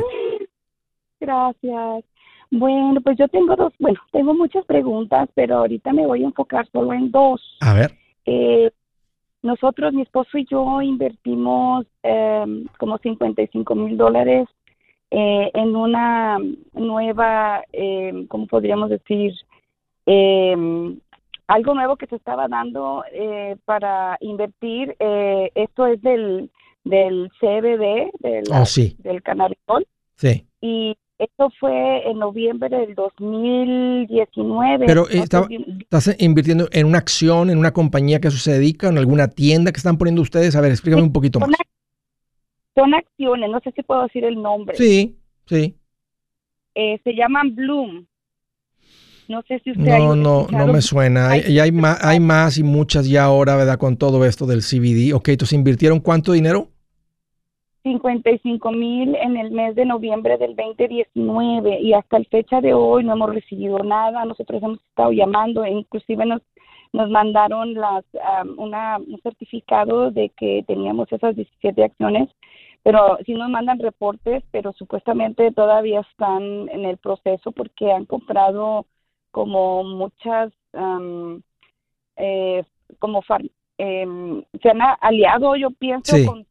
Gracias. 1.20 2.05
Bueno, 2.51 3.01
pues 3.03 3.18
yo 3.18 3.29
tengo 3.29 3.55
dos, 3.55 3.74
bueno, 3.79 4.01
tengo 4.11 4.33
muchas 4.33 4.64
preguntas, 4.64 5.29
pero 5.35 5.59
ahorita 5.59 5.93
me 5.93 6.07
voy 6.07 6.22
a 6.22 6.29
enfocar 6.29 6.66
solo 6.72 6.95
en 6.95 7.11
dos. 7.11 7.59
A 7.61 7.74
ver. 7.74 7.93
Eh, 8.24 8.70
nosotros, 9.43 9.93
mi 9.93 10.03
esposo 10.03 10.39
y 10.39 10.47
yo, 10.51 10.81
invertimos 10.81 11.87
em, 12.03 12.66
como 12.79 12.97
55 12.97 13.74
mil 13.74 13.97
dólares 13.99 14.49
eh, 15.11 15.51
en 15.55 15.75
una 15.75 16.39
nueva, 16.75 17.63
eh, 17.73 18.27
¿cómo 18.29 18.47
podríamos 18.47 18.91
decir? 18.91 19.33
Em, 20.07 20.99
algo 21.47 21.75
nuevo 21.75 21.97
que 21.97 22.07
se 22.07 22.17
estaba 22.17 22.47
dando 22.49 23.05
eh, 23.13 23.57
para 23.65 24.17
invertir. 24.21 24.95
Eh, 24.99 25.51
esto 25.55 25.87
es 25.87 26.01
del, 26.03 26.51
del 26.85 27.31
CBD, 27.41 28.11
del, 28.21 28.45
oh, 28.53 28.67
sí. 28.67 28.97
del 28.99 29.23
cannabis. 29.23 29.59
Sí. 30.17 30.47
Y 30.61 30.97
esto 31.19 31.51
fue 31.59 32.09
en 32.09 32.19
noviembre 32.19 32.69
del 32.69 32.95
2019. 32.95 34.87
Pero 34.87 35.09
eh, 35.09 35.25
estás 35.25 36.15
invirtiendo 36.19 36.69
en 36.71 36.87
una 36.87 36.99
acción, 36.99 37.51
en 37.51 37.59
una 37.59 37.73
compañía 37.73 38.21
que 38.21 38.29
eso 38.29 38.39
se 38.39 38.53
dedica, 38.53 38.89
en 38.89 38.99
alguna 38.99 39.29
tienda 39.29 39.73
que 39.73 39.79
están 39.79 39.97
poniendo 39.97 40.23
ustedes. 40.23 40.55
A 40.55 40.61
ver, 40.61 40.71
explícame 40.71 41.03
un 41.03 41.13
poquito 41.13 41.41
más. 41.41 41.51
Son 42.79 42.95
acciones, 42.95 43.51
no 43.51 43.59
sé 43.59 43.72
si 43.72 43.83
puedo 43.83 44.05
decir 44.05 44.24
el 44.24 44.41
nombre. 44.41 44.76
Sí, 44.76 45.16
sí. 45.47 45.74
Eh, 46.76 47.01
se 47.03 47.12
llaman 47.12 47.57
Bloom. 47.57 48.07
No 49.26 49.43
sé 49.43 49.61
si 49.64 49.72
usted 49.72 49.99
No, 49.99 50.14
no, 50.14 50.47
no 50.49 50.66
me 50.68 50.81
suena. 50.81 51.37
Y 51.37 51.59
hay, 51.59 51.72
más, 51.72 52.03
hay 52.05 52.20
más 52.20 52.57
y 52.57 52.62
muchas 52.62 53.11
ya 53.11 53.24
ahora, 53.24 53.57
¿verdad? 53.57 53.79
Con 53.79 53.97
todo 53.97 54.24
esto 54.24 54.47
del 54.47 54.61
CBD. 54.61 55.12
Ok, 55.12 55.31
entonces 55.31 55.59
invirtieron 55.59 55.99
cuánto 55.99 56.33
dinero? 56.33 56.68
55 57.83 58.70
mil 58.70 59.16
en 59.16 59.37
el 59.37 59.51
mes 59.51 59.74
de 59.74 59.85
noviembre 59.85 60.39
del 60.39 60.55
2019 60.55 61.81
y 61.81 61.95
hasta 61.95 62.16
el 62.16 62.26
fecha 62.26 62.61
de 62.61 62.74
hoy 62.74 63.03
no 63.03 63.14
hemos 63.14 63.35
recibido 63.35 63.81
nada. 63.81 64.24
Nosotros 64.24 64.62
hemos 64.62 64.79
estado 64.89 65.11
llamando 65.11 65.64
e 65.64 65.70
inclusive 65.72 66.24
nos 66.24 66.43
nos 66.93 67.11
mandaron 67.11 67.74
las 67.74 68.05
una, 68.57 68.99
un 68.99 69.20
certificado 69.22 70.11
de 70.11 70.31
que 70.31 70.64
teníamos 70.66 71.11
esas 71.12 71.37
17 71.37 71.85
acciones, 71.85 72.29
pero 72.83 73.18
sí 73.26 73.35
nos 73.35 73.51
mandan 73.51 73.79
reportes, 73.79 74.43
pero 74.51 74.72
supuestamente 74.72 75.53
todavía 75.53 76.01
están 76.01 76.68
en 76.70 76.85
el 76.85 76.97
proceso 76.97 77.53
porque 77.53 77.93
han 77.93 78.07
comprado 78.07 78.87
como 79.31 79.85
muchas 79.85 80.53
eh, 82.16 82.64
como 82.99 83.22
em, 83.79 84.43
se 84.62 84.70
han 84.70 84.81
aliado, 85.01 85.55
yo 85.57 85.70
pienso, 85.70 86.16
con 86.26 86.47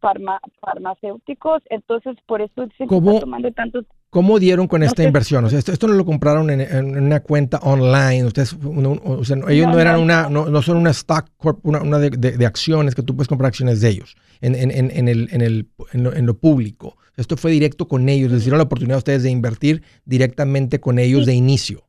farmacéuticos, 0.61 1.61
entonces 1.69 2.15
por 2.25 2.41
eso 2.41 2.67
se 2.77 2.83
están 2.83 3.19
tomando 3.19 3.51
tantos 3.51 3.85
¿Cómo 4.09 4.39
dieron 4.39 4.67
con 4.67 4.83
esta 4.83 5.03
inversión? 5.03 5.43
O 5.43 5.49
sea, 5.49 5.59
esto, 5.59 5.87
no 5.87 5.93
lo 5.93 6.05
compraron 6.05 6.49
en, 6.49 6.97
una 6.97 7.19
cuenta 7.19 7.57
online. 7.57 8.23
Ustedes, 8.25 8.53
o 8.53 9.23
sea, 9.25 9.37
ellos 9.49 9.67
no, 9.67 9.79
eran 9.79 9.99
una, 9.99 10.29
no, 10.29 10.61
son 10.61 10.77
una 10.77 10.91
stock 10.91 11.29
corp, 11.35 11.65
una, 11.65 11.99
de, 11.99 12.45
acciones 12.45 12.95
que 12.95 13.03
tú 13.03 13.15
puedes 13.15 13.27
comprar 13.27 13.49
acciones 13.49 13.81
de 13.81 13.89
ellos 13.89 14.15
en, 14.39 14.55
en, 14.55 14.71
el, 14.71 15.29
en, 15.31 15.41
el, 15.41 15.67
en, 15.91 16.25
lo, 16.25 16.37
público. 16.37 16.95
Esto 17.17 17.35
fue 17.35 17.51
directo 17.51 17.89
con 17.89 18.07
ellos. 18.07 18.31
Les 18.31 18.43
dieron 18.43 18.59
la 18.59 18.63
oportunidad 18.63 18.95
a 18.95 18.99
ustedes 18.99 19.23
de 19.23 19.29
invertir 19.29 19.83
directamente 20.05 20.79
con 20.79 20.99
ellos 20.99 21.25
de 21.25 21.33
inicio. 21.33 21.83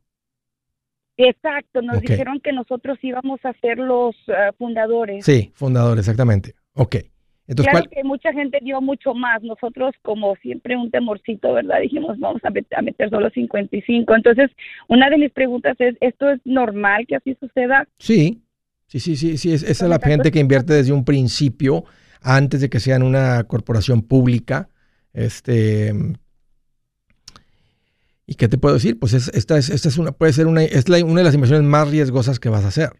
Exacto, 1.15 1.81
nos 1.81 2.01
dijeron 2.01 2.39
que 2.41 2.51
nosotros 2.51 2.97
íbamos 3.01 3.39
a 3.43 3.53
ser 3.61 3.77
los 3.77 4.15
eh, 4.27 4.51
fundadores. 4.57 5.25
Sí, 5.25 5.51
fundadores, 5.53 6.05
exactamente. 6.05 6.55
Ok 6.73 6.95
claro 7.55 7.89
que 7.89 8.03
mucha 8.03 8.31
gente 8.33 8.59
dio 8.61 8.81
mucho 8.81 9.13
más. 9.13 9.41
Nosotros, 9.41 9.93
como 10.01 10.35
siempre, 10.37 10.75
un 10.75 10.91
temorcito, 10.91 11.53
¿verdad? 11.53 11.81
Dijimos, 11.81 12.19
vamos 12.19 12.41
a, 12.43 12.81
meter 12.81 13.09
solo 13.09 13.29
55. 13.29 14.15
Entonces, 14.15 14.51
una 14.87 15.09
de 15.09 15.17
mis 15.17 15.31
preguntas 15.31 15.75
es, 15.79 15.95
¿esto 16.01 16.29
es 16.29 16.39
normal 16.45 17.05
que 17.07 17.15
así 17.15 17.35
suceda? 17.39 17.87
Sí, 17.97 18.41
sí, 18.87 18.99
sí, 18.99 19.15
sí, 19.15 19.37
sí. 19.37 19.53
esa 19.53 19.67
es 19.67 19.81
la 19.81 19.99
gente 19.99 20.31
que 20.31 20.39
invierte 20.39 20.73
desde 20.73 20.93
un 20.93 21.05
principio, 21.05 21.85
antes 22.21 22.61
de 22.61 22.69
que 22.69 22.79
sean 22.79 23.03
una 23.03 23.43
corporación 23.45 24.01
pública. 24.01 24.69
Este... 25.13 25.93
¿Y 28.27 28.35
qué 28.35 28.47
te 28.47 28.59
puedo 28.59 28.75
decir? 28.75 28.99
Pues 28.99 29.13
esta, 29.13 29.57
es, 29.57 29.71
esta 29.71 29.89
es 29.89 29.97
una, 29.97 30.11
puede 30.11 30.33
ser 30.33 30.45
una, 30.45 30.63
es 30.63 30.87
una 30.87 31.21
de 31.21 31.23
las 31.23 31.33
inversiones 31.33 31.67
más 31.67 31.89
riesgosas 31.89 32.39
que 32.39 32.49
vas 32.49 32.63
a 32.63 32.67
hacer. 32.67 32.91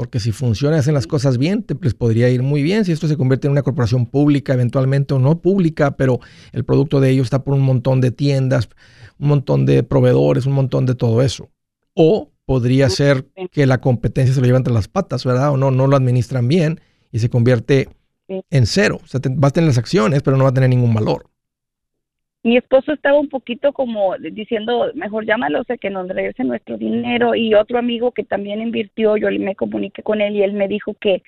Porque 0.00 0.18
si 0.18 0.32
funciona, 0.32 0.78
hacen 0.78 0.94
las 0.94 1.06
cosas 1.06 1.36
bien, 1.36 1.62
te, 1.62 1.76
les 1.78 1.92
podría 1.92 2.30
ir 2.30 2.42
muy 2.42 2.62
bien. 2.62 2.86
Si 2.86 2.90
esto 2.90 3.06
se 3.06 3.18
convierte 3.18 3.48
en 3.48 3.52
una 3.52 3.60
corporación 3.62 4.06
pública, 4.06 4.54
eventualmente 4.54 5.12
o 5.12 5.18
no 5.18 5.42
pública, 5.42 5.90
pero 5.90 6.20
el 6.52 6.64
producto 6.64 7.00
de 7.00 7.10
ellos 7.10 7.26
está 7.26 7.44
por 7.44 7.52
un 7.52 7.60
montón 7.60 8.00
de 8.00 8.10
tiendas, 8.10 8.70
un 9.18 9.28
montón 9.28 9.66
de 9.66 9.82
proveedores, 9.82 10.46
un 10.46 10.54
montón 10.54 10.86
de 10.86 10.94
todo 10.94 11.20
eso. 11.20 11.50
O 11.92 12.30
podría 12.46 12.88
ser 12.88 13.28
que 13.52 13.66
la 13.66 13.82
competencia 13.82 14.34
se 14.34 14.40
lo 14.40 14.46
lleva 14.46 14.56
entre 14.56 14.72
las 14.72 14.88
patas, 14.88 15.22
¿verdad? 15.26 15.50
O 15.50 15.58
no, 15.58 15.70
no 15.70 15.86
lo 15.86 15.96
administran 15.96 16.48
bien 16.48 16.80
y 17.12 17.18
se 17.18 17.28
convierte 17.28 17.90
en 18.26 18.64
cero. 18.64 19.00
O 19.04 19.06
sea, 19.06 19.20
vas 19.34 19.50
a 19.50 19.52
tener 19.52 19.68
las 19.68 19.76
acciones, 19.76 20.22
pero 20.22 20.38
no 20.38 20.44
va 20.44 20.50
a 20.50 20.54
tener 20.54 20.70
ningún 20.70 20.94
valor 20.94 21.29
mi 22.42 22.56
esposo 22.56 22.92
estaba 22.92 23.18
un 23.18 23.28
poquito 23.28 23.72
como 23.72 24.16
diciendo, 24.16 24.90
mejor 24.94 25.26
llámalo, 25.26 25.60
o 25.60 25.64
que 25.64 25.90
nos 25.90 26.08
regrese 26.08 26.44
nuestro 26.44 26.78
dinero. 26.78 27.34
Y 27.34 27.54
otro 27.54 27.78
amigo 27.78 28.12
que 28.12 28.24
también 28.24 28.62
invirtió, 28.62 29.16
yo 29.16 29.28
me 29.30 29.54
comuniqué 29.54 30.02
con 30.02 30.20
él 30.20 30.36
y 30.36 30.42
él 30.42 30.54
me 30.54 30.68
dijo 30.68 30.94
que 30.94 31.22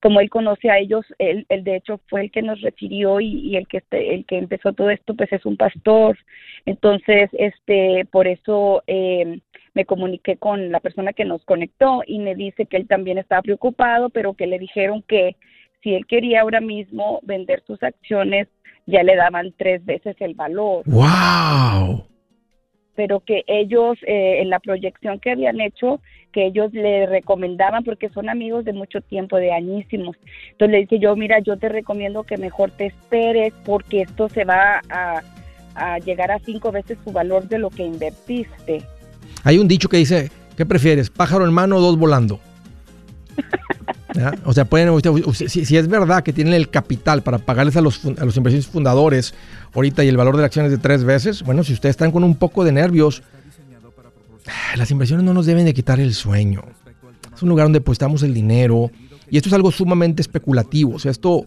como 0.00 0.20
él 0.20 0.28
conoce 0.28 0.70
a 0.70 0.78
ellos, 0.78 1.06
él, 1.18 1.46
de 1.48 1.76
hecho 1.76 1.98
fue 2.08 2.22
el 2.22 2.30
que 2.30 2.42
nos 2.42 2.60
refirió 2.60 3.20
y, 3.20 3.56
el 3.56 3.66
que 3.66 3.78
este, 3.78 4.14
el 4.14 4.26
que 4.26 4.36
empezó 4.36 4.74
todo 4.74 4.90
esto, 4.90 5.14
pues 5.14 5.32
es 5.32 5.46
un 5.46 5.56
pastor. 5.56 6.18
Entonces, 6.66 7.30
este, 7.32 8.04
por 8.10 8.26
eso 8.26 8.82
eh, 8.86 9.40
me 9.72 9.86
comuniqué 9.86 10.36
con 10.36 10.70
la 10.70 10.80
persona 10.80 11.14
que 11.14 11.24
nos 11.24 11.42
conectó 11.44 12.02
y 12.06 12.18
me 12.18 12.34
dice 12.34 12.66
que 12.66 12.76
él 12.76 12.86
también 12.86 13.16
estaba 13.16 13.42
preocupado, 13.42 14.10
pero 14.10 14.34
que 14.34 14.46
le 14.46 14.58
dijeron 14.58 15.02
que 15.08 15.36
si 15.82 15.94
él 15.94 16.06
quería 16.06 16.42
ahora 16.42 16.60
mismo 16.60 17.20
vender 17.22 17.62
sus 17.66 17.82
acciones 17.82 18.48
ya 18.86 19.02
le 19.02 19.16
daban 19.16 19.54
tres 19.56 19.84
veces 19.84 20.16
el 20.20 20.34
valor. 20.34 20.82
¡Wow! 20.86 22.04
Pero 22.96 23.20
que 23.20 23.42
ellos, 23.46 23.98
eh, 24.06 24.40
en 24.40 24.50
la 24.50 24.60
proyección 24.60 25.18
que 25.18 25.32
habían 25.32 25.60
hecho, 25.60 26.00
que 26.32 26.46
ellos 26.46 26.72
le 26.72 27.06
recomendaban, 27.06 27.82
porque 27.84 28.08
son 28.10 28.28
amigos 28.28 28.64
de 28.64 28.72
mucho 28.72 29.00
tiempo, 29.00 29.36
de 29.36 29.52
añísimos. 29.52 30.16
Entonces 30.52 30.72
le 30.72 30.80
dije 30.80 30.98
yo, 30.98 31.16
mira, 31.16 31.38
yo 31.40 31.56
te 31.56 31.68
recomiendo 31.68 32.22
que 32.24 32.36
mejor 32.36 32.70
te 32.70 32.86
esperes 32.86 33.52
porque 33.64 34.02
esto 34.02 34.28
se 34.28 34.44
va 34.44 34.80
a, 34.90 35.22
a 35.74 35.98
llegar 35.98 36.30
a 36.30 36.38
cinco 36.38 36.70
veces 36.70 36.98
su 37.04 37.12
valor 37.12 37.48
de 37.48 37.58
lo 37.58 37.70
que 37.70 37.84
invertiste. 37.84 38.82
Hay 39.42 39.58
un 39.58 39.68
dicho 39.68 39.88
que 39.88 39.96
dice, 39.96 40.30
¿qué 40.56 40.64
prefieres? 40.66 41.10
¿Pájaro 41.10 41.44
en 41.44 41.52
mano 41.52 41.76
o 41.76 41.80
dos 41.80 41.98
volando? 41.98 42.40
O 44.44 44.52
sea, 44.52 44.64
pueden, 44.64 44.90
si, 45.34 45.76
es 45.76 45.88
verdad 45.88 46.22
que 46.22 46.32
tienen 46.32 46.54
el 46.54 46.70
capital 46.70 47.22
para 47.22 47.38
pagarles 47.38 47.76
a 47.76 47.80
los, 47.80 48.00
a 48.04 48.24
los 48.24 48.36
inversionistas 48.36 48.72
fundadores 48.72 49.34
ahorita 49.74 50.04
y 50.04 50.08
el 50.08 50.16
valor 50.16 50.36
de 50.36 50.42
la 50.42 50.46
acción 50.46 50.64
es 50.66 50.70
de 50.70 50.78
tres 50.78 51.02
veces, 51.02 51.42
bueno, 51.42 51.64
si 51.64 51.72
ustedes 51.72 51.94
están 51.94 52.12
con 52.12 52.22
un 52.22 52.36
poco 52.36 52.62
de 52.64 52.70
nervios, 52.70 53.22
las 54.76 54.90
inversiones 54.90 55.24
no 55.24 55.34
nos 55.34 55.46
deben 55.46 55.64
de 55.64 55.74
quitar 55.74 55.98
el 55.98 56.14
sueño. 56.14 56.62
Es 57.34 57.42
un 57.42 57.48
lugar 57.48 57.66
donde 57.66 57.80
depositamos 57.80 58.22
el 58.22 58.32
dinero 58.32 58.90
y 59.30 59.36
esto 59.36 59.48
es 59.48 59.52
algo 59.52 59.72
sumamente 59.72 60.22
especulativo. 60.22 60.94
O 60.94 60.98
sea, 60.98 61.10
esto, 61.10 61.44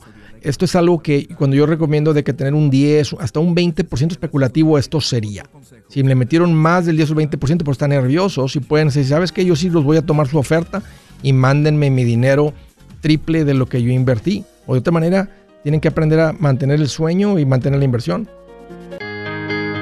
esto 0.47 0.65
es 0.65 0.75
algo 0.75 0.99
que 0.99 1.27
cuando 1.37 1.55
yo 1.55 1.65
recomiendo 1.65 2.13
de 2.13 2.23
que 2.23 2.33
tener 2.33 2.53
un 2.53 2.69
10, 2.69 3.17
hasta 3.19 3.39
un 3.39 3.55
20% 3.55 4.11
especulativo, 4.11 4.77
esto 4.77 5.01
sería. 5.01 5.43
Si 5.89 6.01
le 6.03 6.15
metieron 6.15 6.53
más 6.53 6.85
del 6.85 6.97
10 6.97 7.11
o 7.11 7.15
20%, 7.15 7.63
pues 7.63 7.75
están 7.75 7.89
nerviosos 7.89 8.55
y 8.55 8.59
pueden 8.59 8.87
decir, 8.87 9.05
¿sabes 9.05 9.31
qué? 9.31 9.45
Yo 9.45 9.55
sí 9.55 9.69
los 9.69 9.83
voy 9.83 9.97
a 9.97 10.05
tomar 10.05 10.27
su 10.27 10.37
oferta 10.37 10.81
y 11.21 11.33
mándenme 11.33 11.89
mi 11.89 12.03
dinero 12.03 12.53
triple 13.01 13.45
de 13.45 13.53
lo 13.53 13.67
que 13.67 13.81
yo 13.81 13.91
invertí. 13.91 14.45
O 14.65 14.73
de 14.73 14.79
otra 14.79 14.93
manera, 14.93 15.29
tienen 15.63 15.81
que 15.81 15.87
aprender 15.89 16.19
a 16.19 16.33
mantener 16.33 16.79
el 16.79 16.87
sueño 16.87 17.39
y 17.39 17.45
mantener 17.45 17.79
la 17.79 17.85
inversión. 17.85 18.29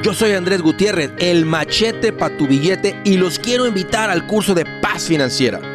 Yo 0.04 0.14
soy 0.14 0.32
Andrés 0.34 0.62
Gutiérrez, 0.62 1.12
el 1.20 1.46
machete 1.46 2.14
para 2.14 2.38
tu 2.38 2.48
billete 2.48 2.96
y 3.04 3.18
los 3.18 3.40
quiero 3.40 3.68
invitar 3.68 4.10
al 4.10 4.28
curso 4.28 4.54
de 4.54 4.66
paz 4.82 5.06
financiera. 5.06 5.75